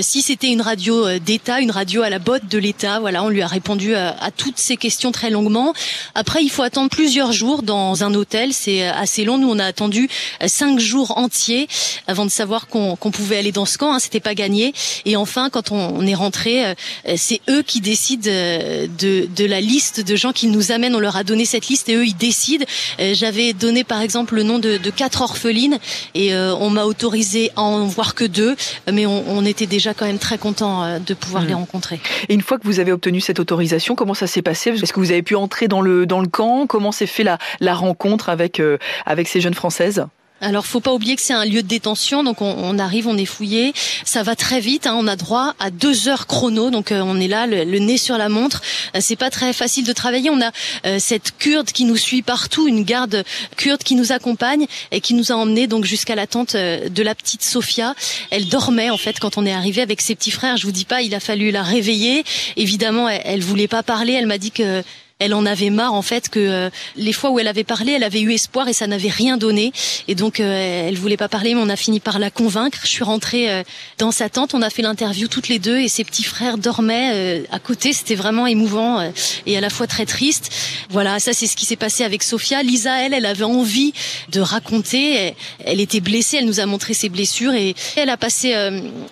si 0.00 0.22
c'était 0.22 0.48
une 0.48 0.62
radio 0.62 1.18
d'État, 1.18 1.60
une 1.60 1.70
radio 1.70 2.02
à 2.02 2.10
la 2.10 2.18
botte 2.18 2.46
de 2.48 2.58
l'État. 2.58 3.00
Voilà, 3.00 3.22
on 3.22 3.28
lui 3.28 3.42
a 3.42 3.46
répondu 3.46 3.94
à 3.94 4.30
toutes 4.36 4.58
ces 4.58 4.76
questions 4.76 5.12
très 5.12 5.30
longuement. 5.30 5.72
Après, 6.14 6.42
il 6.42 6.50
faut 6.50 6.62
attendre 6.62 6.90
plusieurs 6.90 7.32
jours 7.32 7.62
dans 7.68 8.02
un 8.02 8.14
hôtel. 8.14 8.52
C'est 8.52 8.82
assez 8.86 9.24
long. 9.24 9.38
Nous, 9.38 9.48
on 9.48 9.58
a 9.58 9.64
attendu 9.64 10.08
cinq 10.46 10.80
jours 10.80 11.16
entiers 11.16 11.68
avant 12.06 12.24
de 12.24 12.30
savoir 12.30 12.66
qu'on 12.66 12.96
pouvait 12.96 13.38
aller 13.38 13.52
dans 13.52 13.66
ce 13.66 13.78
camp. 13.78 13.92
Hein. 13.92 13.98
C'était 13.98 14.20
pas 14.20 14.34
gagné. 14.34 14.72
Et 15.04 15.16
enfin, 15.16 15.50
quand 15.50 15.70
on, 15.70 16.06
est 16.06 16.14
rentré, 16.14 16.74
c'est 17.16 17.40
eux 17.48 17.62
qui 17.62 17.80
décident 17.80 18.22
de, 18.24 19.26
de 19.26 19.44
la 19.44 19.60
liste 19.60 20.00
de 20.00 20.16
gens 20.16 20.32
qui 20.32 20.46
nous 20.46 20.72
amènent. 20.72 20.96
On 20.96 21.00
leur 21.00 21.16
a 21.16 21.24
donné 21.24 21.44
cette 21.44 21.68
liste 21.68 21.88
et 21.88 21.94
eux, 21.94 22.06
ils 22.06 22.16
décident. 22.16 22.64
J'avais 22.98 23.52
donné 23.52 23.84
par 23.84 24.00
exemple 24.00 24.34
le 24.34 24.42
nom 24.42 24.58
de, 24.58 24.78
de 24.78 24.90
quatre 24.90 25.22
orphelines 25.22 25.78
et 26.14 26.34
on 26.34 26.70
m'a 26.70 26.84
autorisé 26.84 27.50
à 27.56 27.62
en 27.62 27.86
voir 27.86 28.14
que 28.14 28.24
deux, 28.24 28.56
mais 28.90 29.06
on, 29.06 29.44
était 29.44 29.66
déjà 29.66 29.94
quand 29.94 30.06
même 30.06 30.18
très 30.18 30.36
content 30.36 30.98
de 30.98 31.14
pouvoir 31.14 31.44
les 31.44 31.54
hmm. 31.54 31.58
rencontrer. 31.58 32.00
Et 32.28 32.34
une 32.34 32.42
fois 32.42 32.58
que 32.58 32.64
vous 32.64 32.80
avez 32.80 32.92
obtenu 32.92 33.20
cette 33.20 33.40
autorisation, 33.40 33.94
comment 33.94 34.14
ça 34.14 34.26
s'est 34.26 34.42
passé? 34.42 34.70
Est-ce 34.70 34.92
que 34.92 35.00
vous 35.00 35.10
avez 35.10 35.22
pu 35.22 35.36
entrer 35.36 35.68
dans 35.68 35.80
le 35.80 36.06
dans 36.06 36.20
le 36.20 36.28
camp? 36.28 36.66
Comment 36.66 36.92
s'est 36.92 37.06
fait 37.06 37.24
la, 37.24 37.38
la 37.60 37.74
rencontre 37.74 38.28
avec 38.28 38.60
euh, 38.60 38.78
avec 39.06 39.28
ces 39.28 39.40
jeunes 39.40 39.54
françaises 39.54 40.06
alors, 40.40 40.66
faut 40.66 40.80
pas 40.80 40.92
oublier 40.92 41.16
que 41.16 41.22
c'est 41.22 41.34
un 41.34 41.44
lieu 41.44 41.62
de 41.62 41.66
détention, 41.66 42.22
donc 42.22 42.40
on, 42.40 42.78
arrive, 42.78 43.08
on 43.08 43.16
est 43.16 43.24
fouillé, 43.24 43.72
ça 44.04 44.22
va 44.22 44.36
très 44.36 44.60
vite. 44.60 44.86
Hein, 44.86 44.94
on 44.96 45.08
a 45.08 45.16
droit 45.16 45.54
à 45.58 45.70
deux 45.70 46.08
heures 46.08 46.28
chrono, 46.28 46.70
donc 46.70 46.92
euh, 46.92 47.00
on 47.00 47.18
est 47.18 47.26
là, 47.26 47.48
le, 47.48 47.64
nez 47.78 47.98
sur 47.98 48.16
la 48.16 48.28
montre. 48.28 48.62
Euh, 48.94 49.00
c'est 49.02 49.16
pas 49.16 49.30
très 49.30 49.52
facile 49.52 49.84
de 49.84 49.92
travailler. 49.92 50.30
On 50.30 50.40
a 50.40 50.52
euh, 50.86 50.98
cette 51.00 51.36
kurde 51.38 51.72
qui 51.72 51.84
nous 51.84 51.96
suit 51.96 52.22
partout, 52.22 52.68
une 52.68 52.84
garde 52.84 53.24
kurde 53.56 53.82
qui 53.82 53.96
nous 53.96 54.12
accompagne 54.12 54.66
et 54.92 55.00
qui 55.00 55.14
nous 55.14 55.32
a 55.32 55.34
emmenés 55.34 55.66
donc 55.66 55.84
jusqu'à 55.84 56.14
la 56.14 56.28
tente 56.28 56.54
de 56.54 57.02
la 57.02 57.14
petite 57.16 57.42
Sophia. 57.42 57.94
Elle 58.30 58.46
dormait 58.46 58.90
en 58.90 58.96
fait 58.96 59.18
quand 59.18 59.38
on 59.38 59.46
est 59.46 59.52
arrivé 59.52 59.82
avec 59.82 60.00
ses 60.00 60.14
petits 60.14 60.30
frères. 60.30 60.56
Je 60.56 60.66
vous 60.66 60.72
dis 60.72 60.84
pas, 60.84 61.02
il 61.02 61.16
a 61.16 61.20
fallu 61.20 61.50
la 61.50 61.64
réveiller. 61.64 62.22
Évidemment, 62.56 63.08
elle, 63.08 63.22
elle 63.24 63.42
voulait 63.42 63.68
pas 63.68 63.82
parler. 63.82 64.12
Elle 64.12 64.26
m'a 64.26 64.38
dit 64.38 64.52
que 64.52 64.84
elle 65.20 65.34
en 65.34 65.46
avait 65.46 65.70
marre 65.70 65.94
en 65.94 66.02
fait 66.02 66.28
que 66.28 66.38
euh, 66.38 66.70
les 66.94 67.12
fois 67.12 67.30
où 67.30 67.40
elle 67.40 67.48
avait 67.48 67.64
parlé, 67.64 67.92
elle 67.92 68.04
avait 68.04 68.20
eu 68.20 68.32
espoir 68.32 68.68
et 68.68 68.72
ça 68.72 68.86
n'avait 68.86 69.08
rien 69.08 69.36
donné. 69.36 69.72
Et 70.06 70.14
donc 70.14 70.38
euh, 70.38 70.88
elle 70.88 70.96
voulait 70.96 71.16
pas 71.16 71.28
parler, 71.28 71.54
mais 71.54 71.60
on 71.60 71.68
a 71.68 71.76
fini 71.76 71.98
par 71.98 72.20
la 72.20 72.30
convaincre. 72.30 72.78
Je 72.82 72.88
suis 72.88 73.02
rentrée 73.02 73.50
euh, 73.50 73.64
dans 73.98 74.12
sa 74.12 74.28
tente, 74.28 74.54
on 74.54 74.62
a 74.62 74.70
fait 74.70 74.82
l'interview 74.82 75.26
toutes 75.26 75.48
les 75.48 75.58
deux 75.58 75.78
et 75.78 75.88
ses 75.88 76.04
petits 76.04 76.22
frères 76.22 76.56
dormaient 76.56 77.44
à 77.50 77.58
côté. 77.58 77.92
C'était 77.92 78.14
vraiment 78.14 78.46
émouvant 78.46 79.12
et 79.44 79.56
à 79.56 79.60
la 79.60 79.70
fois 79.70 79.88
très 79.88 80.06
triste. 80.06 80.52
Voilà, 80.88 81.18
ça 81.18 81.32
c'est 81.32 81.48
ce 81.48 81.56
qui 81.56 81.66
s'est 81.66 81.76
passé 81.76 82.04
avec 82.04 82.22
Sophia. 82.22 82.62
Lisa, 82.62 83.02
elle, 83.02 83.12
elle 83.12 83.26
avait 83.26 83.44
envie 83.44 83.92
de 84.28 84.40
raconter. 84.40 85.34
Elle 85.64 85.80
était 85.80 86.00
blessée, 86.00 86.36
elle 86.38 86.46
nous 86.46 86.60
a 86.60 86.66
montré 86.66 86.94
ses 86.94 87.08
blessures 87.08 87.54
et 87.54 87.74
elle 87.96 88.10
a 88.10 88.16
passé 88.16 88.50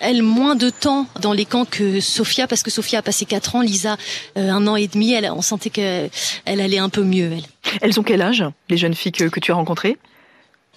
elle 0.00 0.22
moins 0.22 0.54
de 0.54 0.70
temps 0.70 1.06
dans 1.20 1.32
les 1.32 1.46
camps 1.46 1.64
que 1.64 2.00
Sophia 2.00 2.46
parce 2.46 2.62
que 2.62 2.70
Sophia 2.70 3.00
a 3.00 3.02
passé 3.02 3.24
quatre 3.24 3.56
ans, 3.56 3.60
Lisa 3.60 3.96
un 4.36 4.66
an 4.68 4.76
et 4.76 4.86
demi. 4.86 5.12
Elle, 5.12 5.30
on 5.30 5.42
sentait 5.42 5.70
que 5.70 5.95
elle 6.44 6.60
allait 6.60 6.78
un 6.78 6.88
peu 6.88 7.02
mieux. 7.02 7.32
Elle. 7.32 7.44
Elles 7.80 8.00
ont 8.00 8.02
quel 8.02 8.22
âge, 8.22 8.44
les 8.68 8.76
jeunes 8.76 8.94
filles 8.94 9.12
que, 9.12 9.40
tu 9.40 9.52
as 9.52 9.54
rencontrées? 9.54 9.96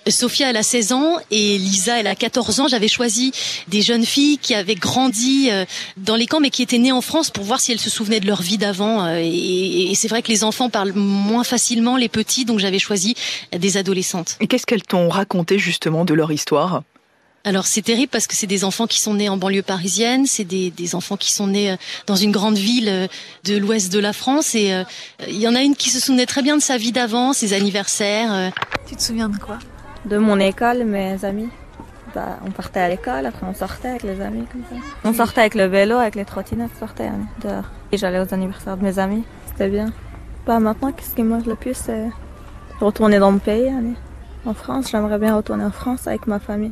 Sophia, 0.08 0.50
elle 0.50 0.58
a 0.58 0.64
16 0.64 0.94
ans 0.94 1.18
et 1.30 1.58
Lisa, 1.58 2.00
elle 2.00 2.08
a 2.08 2.16
14 2.16 2.62
ans. 2.62 2.68
J'avais 2.68 2.88
choisi 2.88 3.32
des 3.68 3.82
jeunes 3.82 4.06
filles 4.06 4.38
qui 4.38 4.56
avaient 4.56 4.76
grandi 4.76 5.50
euh, 5.52 5.66
dans 5.98 6.16
les 6.16 6.26
camps 6.26 6.40
mais 6.40 6.50
qui 6.50 6.64
étaient 6.64 6.78
nées 6.78 6.94
en 6.94 7.02
France 7.02 7.30
pour 7.30 7.44
voir 7.44 7.60
si 7.60 7.74
elles 7.74 7.80
se 7.80 7.90
souvenaient 7.90 8.22
de 8.22 8.26
leur 8.26 8.42
vie 8.42 8.58
d'avant. 8.58 9.06
Euh, 9.06 9.20
et, 9.22 9.92
c'est 9.96 10.08
vrai 10.08 10.22
que 10.22 10.30
les 10.30 10.44
enfants 10.44 10.70
parlent 10.70 10.94
moins 10.94 11.44
facilement, 11.44 11.98
les 11.98 12.10
petits, 12.10 12.46
donc 12.46 12.60
j'avais 12.60 12.80
choisi 12.80 13.16
des 13.56 13.78
adolescentes. 13.78 14.38
Et 14.40 14.48
qu'est-ce 14.48 14.66
qu'elles 14.66 14.84
t'ont 14.84 15.10
raconté 15.10 15.60
justement 15.60 16.06
de 16.06 16.14
leur 16.14 16.32
histoire? 16.32 16.84
Alors 17.46 17.66
c'est 17.68 17.82
terrible 17.82 18.10
parce 18.12 18.28
que 18.28 18.36
c'est 18.36 18.48
des 18.48 18.64
enfants 18.64 18.88
qui 18.88 19.00
sont 19.00 19.14
nés 19.14 19.30
en 19.30 19.38
banlieue 19.38 19.62
parisienne, 19.62 20.26
c'est 20.26 20.44
des, 20.44 20.72
des, 20.72 20.96
enfants 20.96 21.18
qui 21.18 21.32
sont 21.32 21.48
nés 21.48 21.72
euh, 21.72 21.76
dans 22.06 22.16
une 22.16 22.32
grande 22.32 22.58
ville 22.58 22.90
euh, 22.90 23.08
de 23.46 23.58
l'ouest 23.58 23.92
de 23.94 24.00
la 24.00 24.14
France 24.14 24.56
et 24.56 24.74
euh, 24.74 24.84
il 25.28 25.38
y 25.38 25.48
en 25.48 25.56
a 25.56 25.62
une 25.62 25.76
qui 25.76 25.90
se 25.90 26.00
souvenait 26.00 26.26
très 26.26 26.42
bien 26.42 26.58
de 26.58 26.62
sa 26.62 26.78
vie 26.78 26.92
d'avant, 26.92 27.34
ses 27.34 27.54
anniversaires. 27.54 28.52
Tu 28.88 28.96
te 28.96 29.02
souviens 29.02 29.30
de 29.30 29.38
quoi? 29.38 29.58
De 30.06 30.18
mon 30.18 30.40
école, 30.40 30.84
mes 30.84 31.24
amis. 31.24 31.50
Bah, 32.14 32.40
on 32.46 32.52
partait 32.52 32.80
à 32.80 32.90
l'école, 32.90 33.26
après 33.26 33.46
on 33.46 33.54
sortait 33.54 33.90
avec 33.90 34.04
les 34.04 34.20
amis 34.20 34.46
comme 34.52 34.64
ça. 34.70 34.76
On 35.04 35.14
sortait 35.14 35.42
avec 35.42 35.56
le 35.56 35.66
vélo, 35.66 35.96
avec 35.96 36.16
les 36.16 36.26
trottinettes, 36.26 36.72
on 36.76 36.80
sortait 36.80 37.08
hein, 37.08 37.28
dehors. 37.42 37.66
Et 37.92 37.98
j'allais 37.98 38.20
aux 38.20 38.34
anniversaires 38.34 38.78
de 38.78 38.84
mes 38.84 38.98
amis, 38.98 39.24
c'était 39.48 39.70
bien. 39.70 39.94
Bah 40.46 40.60
maintenant, 40.60 40.92
qu'est-ce 40.92 41.16
qui 41.16 41.22
me 41.22 41.30
manque 41.30 41.46
le 41.46 41.56
plus, 41.56 41.76
c'est 41.76 42.10
retourner 42.82 43.20
dans 43.20 43.32
mon 43.32 43.40
pays, 43.40 43.72
en 44.46 44.54
France. 44.54 44.90
J'aimerais 44.92 45.20
bien 45.20 45.36
retourner 45.36 45.64
en 45.64 45.72
France 45.72 46.08
avec 46.08 46.26
ma 46.26 46.40
famille. 46.40 46.72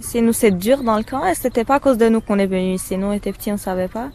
C'est 0.00 0.20
nous, 0.20 0.32
c'est 0.32 0.50
dur 0.50 0.82
dans 0.82 0.96
le 0.96 1.04
camp 1.04 1.26
et 1.26 1.34
c'était 1.34 1.64
pas 1.64 1.76
à 1.76 1.80
cause 1.80 1.98
de 1.98 2.08
nous 2.08 2.20
qu'on 2.20 2.38
est 2.38 2.46
venu 2.46 2.74
ici. 2.74 2.96
Nous, 2.96 3.06
on 3.06 3.12
était 3.12 3.32
petits, 3.32 3.52
on 3.52 3.58
savait 3.58 3.88
pas. 3.88 4.10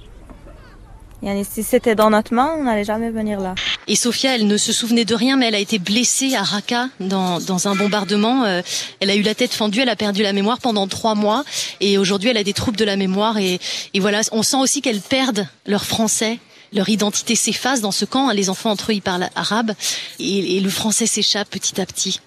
Si 1.43 1.63
c'était 1.63 1.95
dans 1.95 2.11
notre 2.11 2.33
main, 2.35 2.53
on 2.59 2.65
n'allait 2.65 2.83
jamais 2.83 3.09
venir 3.09 3.39
là. 3.39 3.55
Et 3.87 3.95
Sophia, 3.95 4.35
elle 4.35 4.45
ne 4.45 4.57
se 4.57 4.71
souvenait 4.71 5.05
de 5.05 5.15
rien, 5.15 5.37
mais 5.37 5.47
elle 5.47 5.55
a 5.55 5.59
été 5.59 5.79
blessée 5.79 6.35
à 6.35 6.43
Raqqa 6.43 6.89
dans, 6.99 7.39
dans 7.39 7.67
un 7.67 7.75
bombardement. 7.75 8.43
Euh, 8.43 8.61
elle 8.99 9.09
a 9.09 9.15
eu 9.15 9.23
la 9.23 9.33
tête 9.33 9.51
fendue, 9.51 9.79
elle 9.79 9.89
a 9.89 9.95
perdu 9.95 10.21
la 10.21 10.33
mémoire 10.33 10.59
pendant 10.59 10.87
trois 10.87 11.15
mois. 11.15 11.43
Et 11.81 11.97
aujourd'hui, 11.97 12.29
elle 12.29 12.37
a 12.37 12.43
des 12.43 12.53
troubles 12.53 12.77
de 12.77 12.85
la 12.85 12.95
mémoire. 12.95 13.39
Et, 13.39 13.59
et 13.95 13.99
voilà, 13.99 14.21
on 14.33 14.43
sent 14.43 14.57
aussi 14.57 14.81
qu'elles 14.83 15.01
perdent 15.01 15.47
leur 15.65 15.85
français 15.85 16.37
leur 16.75 16.89
identité 16.89 17.35
s'efface 17.35 17.81
dans 17.81 17.91
ce 17.91 18.05
camp. 18.05 18.29
Les 18.31 18.49
enfants 18.49 18.69
entre 18.69 18.91
eux, 18.91 18.95
ils 18.95 19.01
parlent 19.01 19.29
arabe 19.35 19.73
et, 20.19 20.59
le 20.59 20.69
français 20.69 21.05
s'échappe 21.05 21.49
petit 21.49 21.79
à 21.81 21.85
petit. 21.85 22.19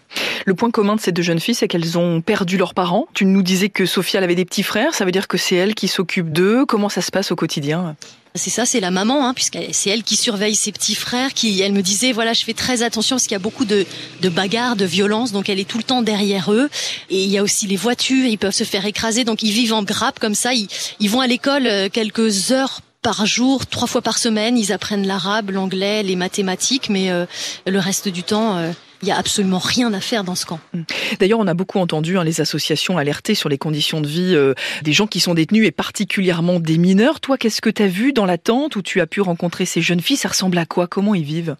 Le 0.46 0.54
point 0.54 0.70
commun 0.70 0.96
de 0.96 1.00
ces 1.00 1.12
deux 1.12 1.22
jeunes 1.22 1.40
filles, 1.40 1.54
c'est 1.54 1.68
qu'elles 1.68 1.98
ont 1.98 2.20
perdu 2.20 2.56
leurs 2.56 2.74
parents. 2.74 3.06
Tu 3.14 3.26
nous 3.26 3.42
disais 3.42 3.68
que 3.68 3.84
Sophia 3.84 4.20
avait 4.20 4.34
des 4.34 4.44
petits 4.44 4.62
frères. 4.62 4.94
Ça 4.94 5.04
veut 5.04 5.12
dire 5.12 5.28
que 5.28 5.36
c'est 5.36 5.56
elle 5.56 5.74
qui 5.74 5.88
s'occupe 5.88 6.32
d'eux. 6.32 6.64
Comment 6.66 6.88
ça 6.88 7.02
se 7.02 7.10
passe 7.10 7.30
au 7.30 7.36
quotidien? 7.36 7.94
C'est 8.34 8.50
ça, 8.50 8.64
c'est 8.64 8.80
la 8.80 8.90
maman, 8.90 9.26
hein, 9.26 9.34
puisque 9.34 9.58
c'est 9.72 9.90
elle 9.90 10.02
qui 10.02 10.16
surveille 10.16 10.54
ses 10.54 10.70
petits 10.70 10.94
frères. 10.94 11.34
Qui, 11.34 11.60
elle 11.60 11.72
me 11.72 11.82
disait, 11.82 12.12
voilà, 12.12 12.32
je 12.32 12.44
fais 12.44 12.54
très 12.54 12.82
attention 12.82 13.16
parce 13.16 13.24
qu'il 13.24 13.32
y 13.32 13.36
a 13.36 13.40
beaucoup 13.40 13.64
de, 13.64 13.84
de 14.22 14.28
bagarres, 14.28 14.76
de 14.76 14.84
violences, 14.84 15.32
donc 15.32 15.48
elle 15.48 15.58
est 15.58 15.68
tout 15.68 15.78
le 15.78 15.84
temps 15.84 16.02
derrière 16.02 16.52
eux. 16.52 16.68
Et 17.10 17.22
il 17.22 17.28
y 17.28 17.38
a 17.38 17.42
aussi 17.42 17.66
les 17.66 17.76
voitures, 17.76 18.26
ils 18.26 18.38
peuvent 18.38 18.52
se 18.52 18.64
faire 18.64 18.86
écraser, 18.86 19.24
donc 19.24 19.42
ils 19.42 19.52
vivent 19.52 19.72
en 19.72 19.82
grappe 19.82 20.20
comme 20.20 20.34
ça. 20.34 20.54
Ils, 20.54 20.68
ils 21.00 21.10
vont 21.10 21.20
à 21.20 21.26
l'école 21.26 21.66
euh, 21.66 21.88
quelques 21.90 22.52
heures 22.52 22.80
par 23.02 23.26
jour, 23.26 23.66
trois 23.66 23.86
fois 23.86 24.02
par 24.02 24.18
semaine, 24.18 24.58
ils 24.58 24.72
apprennent 24.72 25.06
l'arabe, 25.06 25.50
l'anglais, 25.50 26.02
les 26.02 26.16
mathématiques, 26.16 26.88
mais 26.90 27.10
euh, 27.10 27.26
le 27.66 27.78
reste 27.78 28.08
du 28.08 28.22
temps, 28.22 28.56
euh, 28.58 28.72
il 29.02 29.06
n'y 29.06 29.12
a 29.12 29.16
absolument 29.16 29.58
rien 29.58 29.92
à 29.92 30.00
faire 30.00 30.24
dans 30.24 30.34
ce 30.34 30.44
camp. 30.44 30.58
Mm. 30.74 30.82
D'ailleurs, 31.20 31.38
on 31.38 31.46
a 31.46 31.54
beaucoup 31.54 31.78
entendu 31.78 32.18
hein, 32.18 32.24
les 32.24 32.40
associations 32.40 32.98
alerter 32.98 33.34
sur 33.34 33.48
les 33.48 33.58
conditions 33.58 34.00
de 34.00 34.08
vie 34.08 34.34
euh, 34.34 34.54
des 34.82 34.92
gens 34.92 35.06
qui 35.06 35.20
sont 35.20 35.34
détenus 35.34 35.66
et 35.66 35.70
particulièrement 35.70 36.58
des 36.60 36.78
mineurs. 36.78 37.20
Toi, 37.20 37.38
qu'est-ce 37.38 37.60
que 37.60 37.70
tu 37.70 37.82
as 37.82 37.86
vu 37.86 38.12
dans 38.12 38.26
la 38.26 38.38
tente 38.38 38.76
où 38.76 38.82
tu 38.82 39.00
as 39.00 39.06
pu 39.06 39.20
rencontrer 39.20 39.64
ces 39.64 39.80
jeunes 39.80 40.00
filles? 40.00 40.16
Ça 40.16 40.28
ressemble 40.28 40.58
à 40.58 40.66
quoi? 40.66 40.86
Comment 40.86 41.14
ils 41.14 41.24
vivent? 41.24 41.56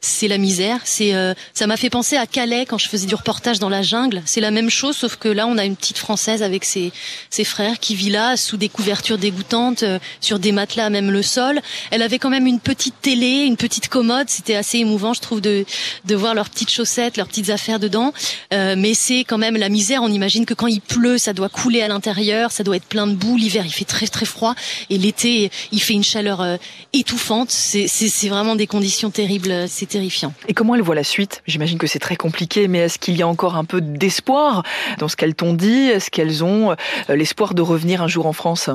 C'est 0.00 0.28
la 0.28 0.38
misère. 0.38 0.80
C'est 0.84 1.14
euh, 1.14 1.34
ça 1.54 1.66
m'a 1.66 1.76
fait 1.76 1.90
penser 1.90 2.16
à 2.16 2.26
Calais 2.26 2.66
quand 2.66 2.78
je 2.78 2.88
faisais 2.88 3.06
du 3.06 3.16
reportage 3.16 3.58
dans 3.58 3.68
la 3.68 3.82
jungle. 3.82 4.22
C'est 4.26 4.40
la 4.40 4.52
même 4.52 4.70
chose, 4.70 4.96
sauf 4.96 5.16
que 5.16 5.28
là 5.28 5.46
on 5.48 5.58
a 5.58 5.64
une 5.64 5.74
petite 5.74 5.98
française 5.98 6.44
avec 6.44 6.64
ses, 6.64 6.92
ses 7.30 7.42
frères 7.42 7.80
qui 7.80 7.96
vit 7.96 8.10
là 8.10 8.36
sous 8.36 8.56
des 8.56 8.68
couvertures 8.68 9.18
dégoûtantes, 9.18 9.82
euh, 9.82 9.98
sur 10.20 10.38
des 10.38 10.52
matelas 10.52 10.88
même 10.88 11.10
le 11.10 11.22
sol. 11.22 11.60
Elle 11.90 12.02
avait 12.02 12.20
quand 12.20 12.30
même 12.30 12.46
une 12.46 12.60
petite 12.60 12.94
télé, 13.02 13.44
une 13.44 13.56
petite 13.56 13.88
commode. 13.88 14.28
C'était 14.28 14.54
assez 14.54 14.78
émouvant, 14.78 15.14
je 15.14 15.20
trouve, 15.20 15.40
de 15.40 15.64
de 16.04 16.14
voir 16.14 16.34
leurs 16.34 16.48
petites 16.48 16.70
chaussettes, 16.70 17.16
leurs 17.16 17.26
petites 17.26 17.50
affaires 17.50 17.80
dedans. 17.80 18.12
Euh, 18.54 18.76
mais 18.78 18.94
c'est 18.94 19.24
quand 19.24 19.38
même 19.38 19.56
la 19.56 19.68
misère. 19.68 20.04
On 20.04 20.12
imagine 20.12 20.46
que 20.46 20.54
quand 20.54 20.68
il 20.68 20.80
pleut, 20.80 21.18
ça 21.18 21.32
doit 21.32 21.48
couler 21.48 21.82
à 21.82 21.88
l'intérieur, 21.88 22.52
ça 22.52 22.62
doit 22.62 22.76
être 22.76 22.86
plein 22.86 23.08
de 23.08 23.14
boue. 23.14 23.36
L'hiver 23.36 23.64
il 23.66 23.72
fait 23.72 23.84
très 23.84 24.06
très 24.06 24.26
froid 24.26 24.54
et 24.90 24.98
l'été 24.98 25.50
il 25.72 25.82
fait 25.82 25.94
une 25.94 26.04
chaleur 26.04 26.58
étouffante. 26.92 27.50
C'est 27.50 27.88
c'est 27.88 28.28
vraiment 28.28 28.54
des 28.54 28.68
conditions 28.68 29.10
terribles. 29.10 29.66
C'est 29.68 29.87
terrifiant. 29.88 30.32
Et 30.46 30.54
comment 30.54 30.74
elle 30.74 30.82
voit 30.82 30.94
la 30.94 31.04
suite? 31.04 31.42
J'imagine 31.46 31.78
que 31.78 31.86
c'est 31.86 31.98
très 31.98 32.16
compliqué, 32.16 32.68
mais 32.68 32.78
est-ce 32.78 32.98
qu'il 32.98 33.16
y 33.16 33.22
a 33.22 33.28
encore 33.28 33.56
un 33.56 33.64
peu 33.64 33.80
d'espoir 33.80 34.62
dans 34.98 35.08
ce 35.08 35.16
qu'elles 35.16 35.34
t'ont 35.34 35.54
dit? 35.54 35.88
Est-ce 35.88 36.10
qu'elles 36.10 36.44
ont 36.44 36.70
euh, 36.70 36.74
l'espoir 37.16 37.54
de 37.54 37.62
revenir 37.62 38.02
un 38.02 38.08
jour 38.08 38.26
en 38.26 38.32
France? 38.32 38.70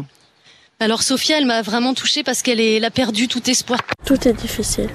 Alors 0.80 1.04
Sophia, 1.04 1.38
elle 1.38 1.46
m'a 1.46 1.62
vraiment 1.62 1.94
touchée 1.94 2.24
parce 2.24 2.42
qu'elle 2.42 2.84
a 2.84 2.92
perdu 2.92 3.28
tout 3.28 3.50
espoir. 3.50 3.80
Tout 4.06 4.28
est 4.28 4.34
difficile. 4.34 4.90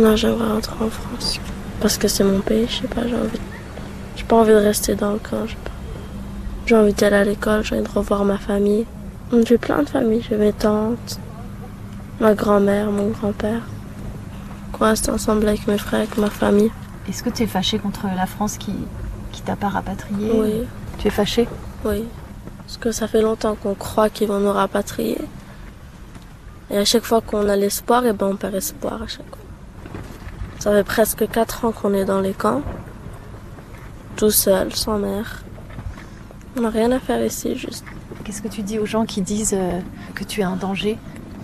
Moi, 0.00 0.16
j'aimerais 0.16 0.48
rentrer 0.48 0.74
en 0.84 0.90
France 0.90 1.38
parce 1.80 1.98
que 1.98 2.08
c'est 2.08 2.24
mon 2.24 2.40
pays. 2.40 2.66
Je 2.68 2.82
sais 2.82 2.88
pas, 2.88 3.06
j'ai 3.06 3.14
envie. 3.14 3.38
J'ai 4.16 4.24
pas 4.24 4.36
envie 4.36 4.52
de 4.52 4.56
rester 4.56 4.94
dans 4.94 5.12
le 5.12 5.18
camp. 5.18 5.46
J'ai 6.66 6.74
envie 6.74 6.94
d'aller 6.94 7.16
à 7.16 7.24
l'école. 7.24 7.64
J'ai 7.64 7.76
envie 7.76 7.84
de 7.84 7.90
revoir 7.90 8.24
ma 8.24 8.38
famille. 8.38 8.86
J'ai 9.46 9.58
plein 9.58 9.82
de 9.82 9.88
familles. 9.88 10.24
J'ai 10.28 10.36
mes 10.36 10.52
tantes, 10.52 11.20
ma 12.20 12.34
grand-mère, 12.34 12.90
mon 12.90 13.08
grand-père 13.08 13.62
reste 14.78 15.08
ensemble 15.08 15.48
avec 15.48 15.66
mes 15.66 15.78
frères, 15.78 16.00
avec 16.00 16.16
ma 16.18 16.30
famille. 16.30 16.70
Est-ce 17.08 17.22
que 17.22 17.30
tu 17.30 17.42
es 17.42 17.46
fâché 17.46 17.78
contre 17.78 18.06
la 18.16 18.26
France 18.26 18.56
qui, 18.58 18.74
qui 19.32 19.42
t'a 19.42 19.56
pas 19.56 19.68
rapatrié 19.68 20.30
Oui. 20.34 20.66
Tu 20.98 21.08
es 21.08 21.10
fâché 21.10 21.48
Oui. 21.84 22.04
Parce 22.58 22.76
que 22.76 22.92
ça 22.92 23.08
fait 23.08 23.22
longtemps 23.22 23.54
qu'on 23.54 23.74
croit 23.74 24.08
qu'ils 24.08 24.28
vont 24.28 24.40
nous 24.40 24.52
rapatrier. 24.52 25.18
Et 26.70 26.78
à 26.78 26.84
chaque 26.84 27.04
fois 27.04 27.20
qu'on 27.20 27.48
a 27.48 27.56
l'espoir, 27.56 28.04
et 28.04 28.10
eh 28.10 28.12
ben 28.12 28.28
on 28.28 28.36
perd 28.36 28.54
espoir 28.54 29.02
à 29.02 29.06
chaque 29.06 29.26
fois. 29.26 29.38
Ça 30.58 30.72
fait 30.72 30.84
presque 30.84 31.28
4 31.28 31.64
ans 31.64 31.72
qu'on 31.72 31.92
est 31.92 32.04
dans 32.04 32.20
les 32.20 32.32
camps. 32.32 32.62
Tout 34.16 34.30
seul, 34.30 34.72
sans 34.74 34.98
mère. 34.98 35.42
On 36.56 36.60
n'a 36.60 36.70
rien 36.70 36.90
à 36.92 37.00
faire 37.00 37.24
ici, 37.24 37.56
juste. 37.56 37.84
Qu'est-ce 38.24 38.40
que 38.40 38.48
tu 38.48 38.62
dis 38.62 38.78
aux 38.78 38.86
gens 38.86 39.04
qui 39.04 39.22
disent 39.22 39.56
euh, 39.58 39.80
que 40.14 40.22
tu 40.22 40.40
es 40.40 40.44
un 40.44 40.56
danger? 40.56 40.98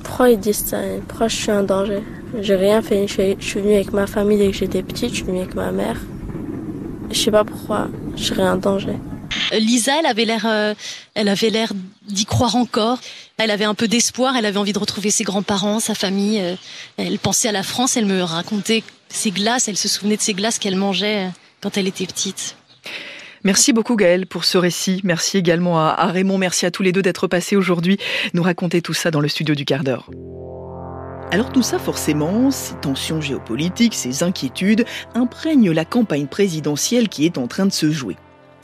Pourquoi 0.05 0.31
ils 0.31 0.39
disent 0.39 0.65
ça? 0.65 0.79
Pourquoi 1.09 1.29
je 1.29 1.37
suis 1.37 1.51
un 1.51 1.65
danger? 1.65 2.03
J'ai 2.41 2.57
rien 2.57 2.83
fait. 2.83 3.07
Je 3.07 3.37
suis, 3.41 3.61
venue 3.61 3.75
avec 3.75 3.93
ma 3.93 4.07
famille 4.07 4.39
dès 4.39 4.51
que 4.51 4.57
j'étais 4.57 4.83
petite. 4.83 5.11
Je 5.11 5.15
suis 5.17 5.25
venue 5.25 5.41
avec 5.41 5.55
ma 5.55 5.73
mère. 5.73 5.97
Je 7.11 7.19
sais 7.19 7.31
pas 7.31 7.45
pourquoi. 7.45 7.89
Je 8.17 8.25
serais 8.25 8.49
en 8.49 8.57
danger. 8.57 8.97
Euh, 9.53 9.59
Lisa, 9.59 9.93
elle 9.99 10.07
avait 10.07 10.25
l'air, 10.25 10.45
euh, 10.47 10.75
elle 11.15 11.29
avait 11.29 11.51
l'air 11.51 11.73
d'y 12.07 12.27
croire 12.27 12.57
encore. 12.57 12.99
Elle 13.39 13.51
avait 13.51 13.65
un 13.65 13.75
peu 13.75 13.89
d'espoir. 13.89 14.37
Elle 14.37 14.47
avait 14.47 14.59
envie 14.59 14.73
de 14.73 14.79
retrouver 14.79 15.11
ses 15.11 15.25
grands-parents, 15.25 15.81
sa 15.81 15.95
famille. 15.95 16.41
Euh, 16.41 16.55
elle 16.97 17.19
pensait 17.19 17.49
à 17.49 17.53
la 17.53 17.63
France. 17.63 17.97
Elle 17.97 18.07
me 18.07 18.23
racontait 18.23 18.83
ses 19.09 19.31
glaces. 19.31 19.69
Elle 19.69 19.77
se 19.77 19.89
souvenait 19.89 20.17
de 20.17 20.23
ses 20.23 20.35
glaces 20.35 20.59
qu'elle 20.59 20.77
mangeait 20.77 21.29
quand 21.61 21.77
elle 21.77 21.87
était 21.87 22.07
petite. 22.07 22.57
Merci 23.45 23.73
beaucoup 23.73 23.97
Gaëlle 23.97 24.27
pour 24.27 24.45
ce 24.45 24.59
récit. 24.59 25.01
Merci 25.05 25.39
également 25.39 25.79
à, 25.79 26.07
Raymond. 26.07 26.39
Merci 26.39 26.67
à 26.67 26.71
tous 26.71 26.83
les 26.83 26.93
deux 26.93 27.03
d'être 27.03 27.29
passés 27.29 27.57
aujourd'hui 27.57 27.99
nous 28.35 28.43
raconter 28.43 28.83
tout 28.83 28.95
ça 28.95 29.11
dans 29.11 29.21
le 29.21 29.29
studio 29.29 29.55
du 29.55 29.65
quart 29.65 29.85
d'heure. 29.85 30.11
Alors 31.31 31.53
tout 31.53 31.63
ça, 31.63 31.79
forcément, 31.79 32.51
ces 32.51 32.75
tensions 32.77 33.21
géopolitiques, 33.21 33.95
ces 33.95 34.23
inquiétudes, 34.23 34.87
imprègnent 35.15 35.73
la 35.73 35.85
campagne 35.85 36.27
présidentielle 36.27 37.11
qui 37.11 37.27
est 37.27 37.37
en 37.37 37.47
train 37.47 37.67
de 37.67 37.73
se 37.73 37.91
jouer. 37.91 38.17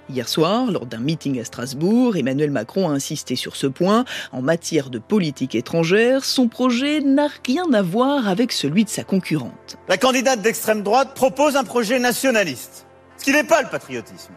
Hier 0.08 0.26
soir, 0.26 0.70
lors 0.70 0.86
d'un 0.86 0.98
meeting 0.98 1.38
à 1.38 1.44
Strasbourg, 1.44 2.16
Emmanuel 2.16 2.50
Macron 2.50 2.88
a 2.88 2.92
insisté 2.92 3.36
sur 3.36 3.54
ce 3.54 3.66
point. 3.66 4.06
En 4.32 4.40
matière 4.40 4.88
de 4.88 4.98
politique 4.98 5.54
étrangère, 5.54 6.24
son 6.24 6.48
projet 6.48 7.00
n'a 7.00 7.28
rien 7.46 7.70
à 7.74 7.82
voir 7.82 8.28
avec 8.28 8.50
celui 8.50 8.84
de 8.84 8.90
sa 8.90 9.04
concurrente. 9.04 9.76
La 9.88 9.98
candidate 9.98 10.40
d'extrême 10.40 10.82
droite 10.82 11.12
propose 11.14 11.56
un 11.56 11.64
projet 11.64 11.98
nationaliste, 11.98 12.86
ce 13.18 13.24
qui 13.24 13.32
n'est 13.32 13.44
pas 13.44 13.60
le 13.60 13.68
patriotisme. 13.68 14.32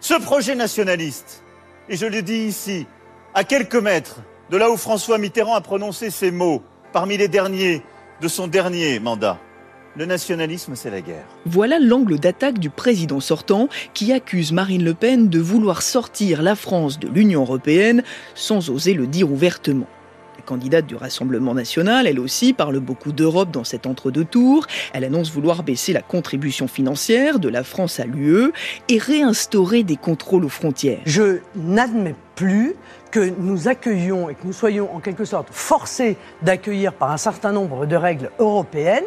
Ce 0.00 0.14
projet 0.14 0.54
nationaliste, 0.54 1.42
et 1.90 1.96
je 1.96 2.06
le 2.06 2.22
dis 2.22 2.46
ici, 2.46 2.86
à 3.34 3.44
quelques 3.44 3.76
mètres 3.76 4.20
de 4.50 4.56
là 4.56 4.70
où 4.70 4.78
François 4.78 5.18
Mitterrand 5.18 5.54
a 5.54 5.60
prononcé 5.60 6.10
ces 6.10 6.30
mots, 6.30 6.62
parmi 6.96 7.18
les 7.18 7.28
derniers 7.28 7.82
de 8.22 8.26
son 8.26 8.46
dernier 8.46 8.98
mandat, 9.00 9.38
le 9.96 10.06
nationalisme, 10.06 10.72
c'est 10.76 10.88
la 10.88 11.02
guerre. 11.02 11.26
Voilà 11.44 11.78
l'angle 11.78 12.18
d'attaque 12.18 12.58
du 12.58 12.70
président 12.70 13.20
sortant 13.20 13.68
qui 13.92 14.14
accuse 14.14 14.50
Marine 14.50 14.82
Le 14.82 14.94
Pen 14.94 15.28
de 15.28 15.38
vouloir 15.38 15.82
sortir 15.82 16.40
la 16.40 16.54
France 16.54 16.98
de 16.98 17.06
l'Union 17.06 17.42
européenne 17.42 18.02
sans 18.34 18.70
oser 18.70 18.94
le 18.94 19.06
dire 19.06 19.30
ouvertement 19.30 19.84
candidate 20.46 20.86
du 20.86 20.94
Rassemblement 20.94 21.52
national, 21.52 22.06
elle 22.06 22.18
aussi 22.18 22.54
parle 22.54 22.78
beaucoup 22.80 23.12
d'Europe 23.12 23.50
dans 23.50 23.64
cet 23.64 23.86
entre-deux 23.86 24.24
tours. 24.24 24.66
Elle 24.94 25.04
annonce 25.04 25.30
vouloir 25.30 25.62
baisser 25.62 25.92
la 25.92 26.00
contribution 26.02 26.68
financière 26.68 27.38
de 27.38 27.50
la 27.50 27.64
France 27.64 28.00
à 28.00 28.06
l'UE 28.06 28.52
et 28.88 28.98
réinstaurer 28.98 29.82
des 29.82 29.96
contrôles 29.96 30.44
aux 30.44 30.48
frontières. 30.48 31.00
Je 31.04 31.40
n'admets 31.54 32.14
plus 32.34 32.76
que 33.10 33.32
nous 33.38 33.66
accueillions 33.66 34.28
et 34.28 34.34
que 34.34 34.44
nous 34.44 34.52
soyons 34.52 34.94
en 34.94 35.00
quelque 35.00 35.24
sorte 35.24 35.48
forcés 35.50 36.16
d'accueillir 36.42 36.92
par 36.92 37.10
un 37.10 37.16
certain 37.16 37.50
nombre 37.50 37.86
de 37.86 37.96
règles 37.96 38.30
européennes 38.38 39.04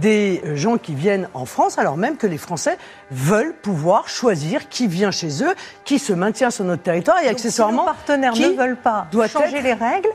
des 0.00 0.42
gens 0.54 0.76
qui 0.76 0.94
viennent 0.94 1.28
en 1.32 1.46
France 1.46 1.78
alors 1.78 1.96
même 1.96 2.16
que 2.16 2.26
les 2.26 2.36
Français 2.38 2.76
veulent 3.10 3.54
pouvoir 3.54 4.08
choisir 4.08 4.68
qui 4.68 4.88
vient 4.88 5.10
chez 5.10 5.42
eux, 5.42 5.54
qui 5.84 5.98
se 5.98 6.12
maintient 6.12 6.50
sur 6.50 6.64
notre 6.64 6.82
territoire 6.82 7.18
et 7.24 7.28
accessoirement 7.28 7.82
si 7.82 7.86
nos 7.86 7.92
partenaires 7.92 8.34
ne 8.34 8.56
veulent 8.56 8.76
pas 8.76 9.08
changer 9.26 9.62
les 9.62 9.72
règles, 9.72 10.10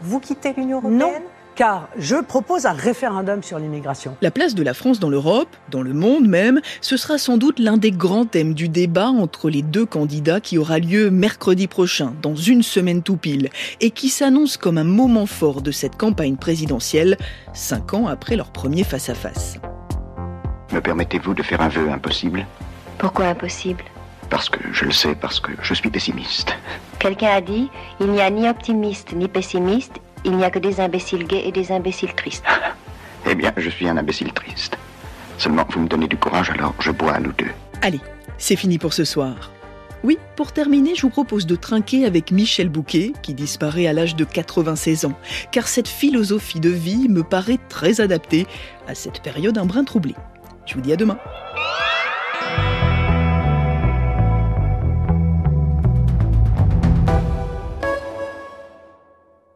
vous 0.00 0.20
quittez 0.20 0.52
l'Union 0.56 0.78
européenne 0.78 0.98
Non, 0.98 1.12
car 1.54 1.88
je 1.96 2.16
propose 2.16 2.66
un 2.66 2.72
référendum 2.72 3.42
sur 3.42 3.58
l'immigration. 3.58 4.16
La 4.20 4.30
place 4.30 4.54
de 4.54 4.62
la 4.62 4.74
France 4.74 5.00
dans 5.00 5.08
l'Europe, 5.08 5.48
dans 5.70 5.82
le 5.82 5.94
monde 5.94 6.28
même, 6.28 6.60
ce 6.80 6.96
sera 6.96 7.18
sans 7.18 7.38
doute 7.38 7.58
l'un 7.58 7.78
des 7.78 7.90
grands 7.90 8.26
thèmes 8.26 8.54
du 8.54 8.68
débat 8.68 9.08
entre 9.08 9.48
les 9.48 9.62
deux 9.62 9.86
candidats 9.86 10.40
qui 10.40 10.58
aura 10.58 10.78
lieu 10.78 11.10
mercredi 11.10 11.66
prochain, 11.66 12.14
dans 12.22 12.36
une 12.36 12.62
semaine 12.62 13.02
tout 13.02 13.16
pile, 13.16 13.48
et 13.80 13.90
qui 13.90 14.10
s'annonce 14.10 14.56
comme 14.56 14.78
un 14.78 14.84
moment 14.84 15.26
fort 15.26 15.62
de 15.62 15.70
cette 15.70 15.96
campagne 15.96 16.36
présidentielle, 16.36 17.16
cinq 17.54 17.94
ans 17.94 18.06
après 18.06 18.36
leur 18.36 18.50
premier 18.50 18.84
face-à-face. 18.84 19.58
Me 20.72 20.80
permettez-vous 20.80 21.32
de 21.32 21.42
faire 21.42 21.62
un 21.62 21.68
vœu 21.68 21.88
impossible? 21.90 22.46
Pourquoi 22.98 23.26
impossible? 23.26 23.84
Parce 24.30 24.48
que 24.48 24.58
je 24.72 24.84
le 24.84 24.92
sais, 24.92 25.14
parce 25.14 25.40
que 25.40 25.52
je 25.62 25.74
suis 25.74 25.90
pessimiste. 25.90 26.56
Quelqu'un 26.98 27.30
a 27.36 27.40
dit, 27.40 27.70
il 28.00 28.08
n'y 28.08 28.20
a 28.20 28.30
ni 28.30 28.48
optimiste 28.48 29.12
ni 29.12 29.28
pessimiste, 29.28 30.00
il 30.24 30.36
n'y 30.36 30.44
a 30.44 30.50
que 30.50 30.58
des 30.58 30.80
imbéciles 30.80 31.26
gays 31.26 31.46
et 31.46 31.52
des 31.52 31.70
imbéciles 31.70 32.14
tristes. 32.14 32.44
eh 33.30 33.34
bien, 33.34 33.52
je 33.56 33.70
suis 33.70 33.88
un 33.88 33.96
imbécile 33.96 34.32
triste. 34.32 34.76
Seulement, 35.38 35.66
vous 35.70 35.80
me 35.80 35.88
donnez 35.88 36.08
du 36.08 36.16
courage, 36.16 36.50
alors 36.50 36.74
je 36.80 36.90
bois 36.90 37.12
à 37.12 37.20
nous 37.20 37.32
deux. 37.32 37.50
Allez, 37.82 38.00
c'est 38.38 38.56
fini 38.56 38.78
pour 38.78 38.92
ce 38.92 39.04
soir. 39.04 39.50
Oui, 40.02 40.18
pour 40.36 40.52
terminer, 40.52 40.94
je 40.94 41.02
vous 41.02 41.10
propose 41.10 41.46
de 41.46 41.56
trinquer 41.56 42.04
avec 42.04 42.30
Michel 42.30 42.68
Bouquet, 42.68 43.12
qui 43.22 43.34
disparaît 43.34 43.86
à 43.86 43.92
l'âge 43.92 44.14
de 44.14 44.24
96 44.24 45.06
ans, 45.06 45.14
car 45.50 45.68
cette 45.68 45.88
philosophie 45.88 46.60
de 46.60 46.70
vie 46.70 47.08
me 47.08 47.22
paraît 47.22 47.58
très 47.68 48.00
adaptée 48.00 48.46
à 48.86 48.94
cette 48.94 49.22
période 49.22 49.58
un 49.58 49.66
brin 49.66 49.84
troublée. 49.84 50.14
Je 50.64 50.74
vous 50.74 50.80
dis 50.80 50.92
à 50.92 50.96
demain. 50.96 51.18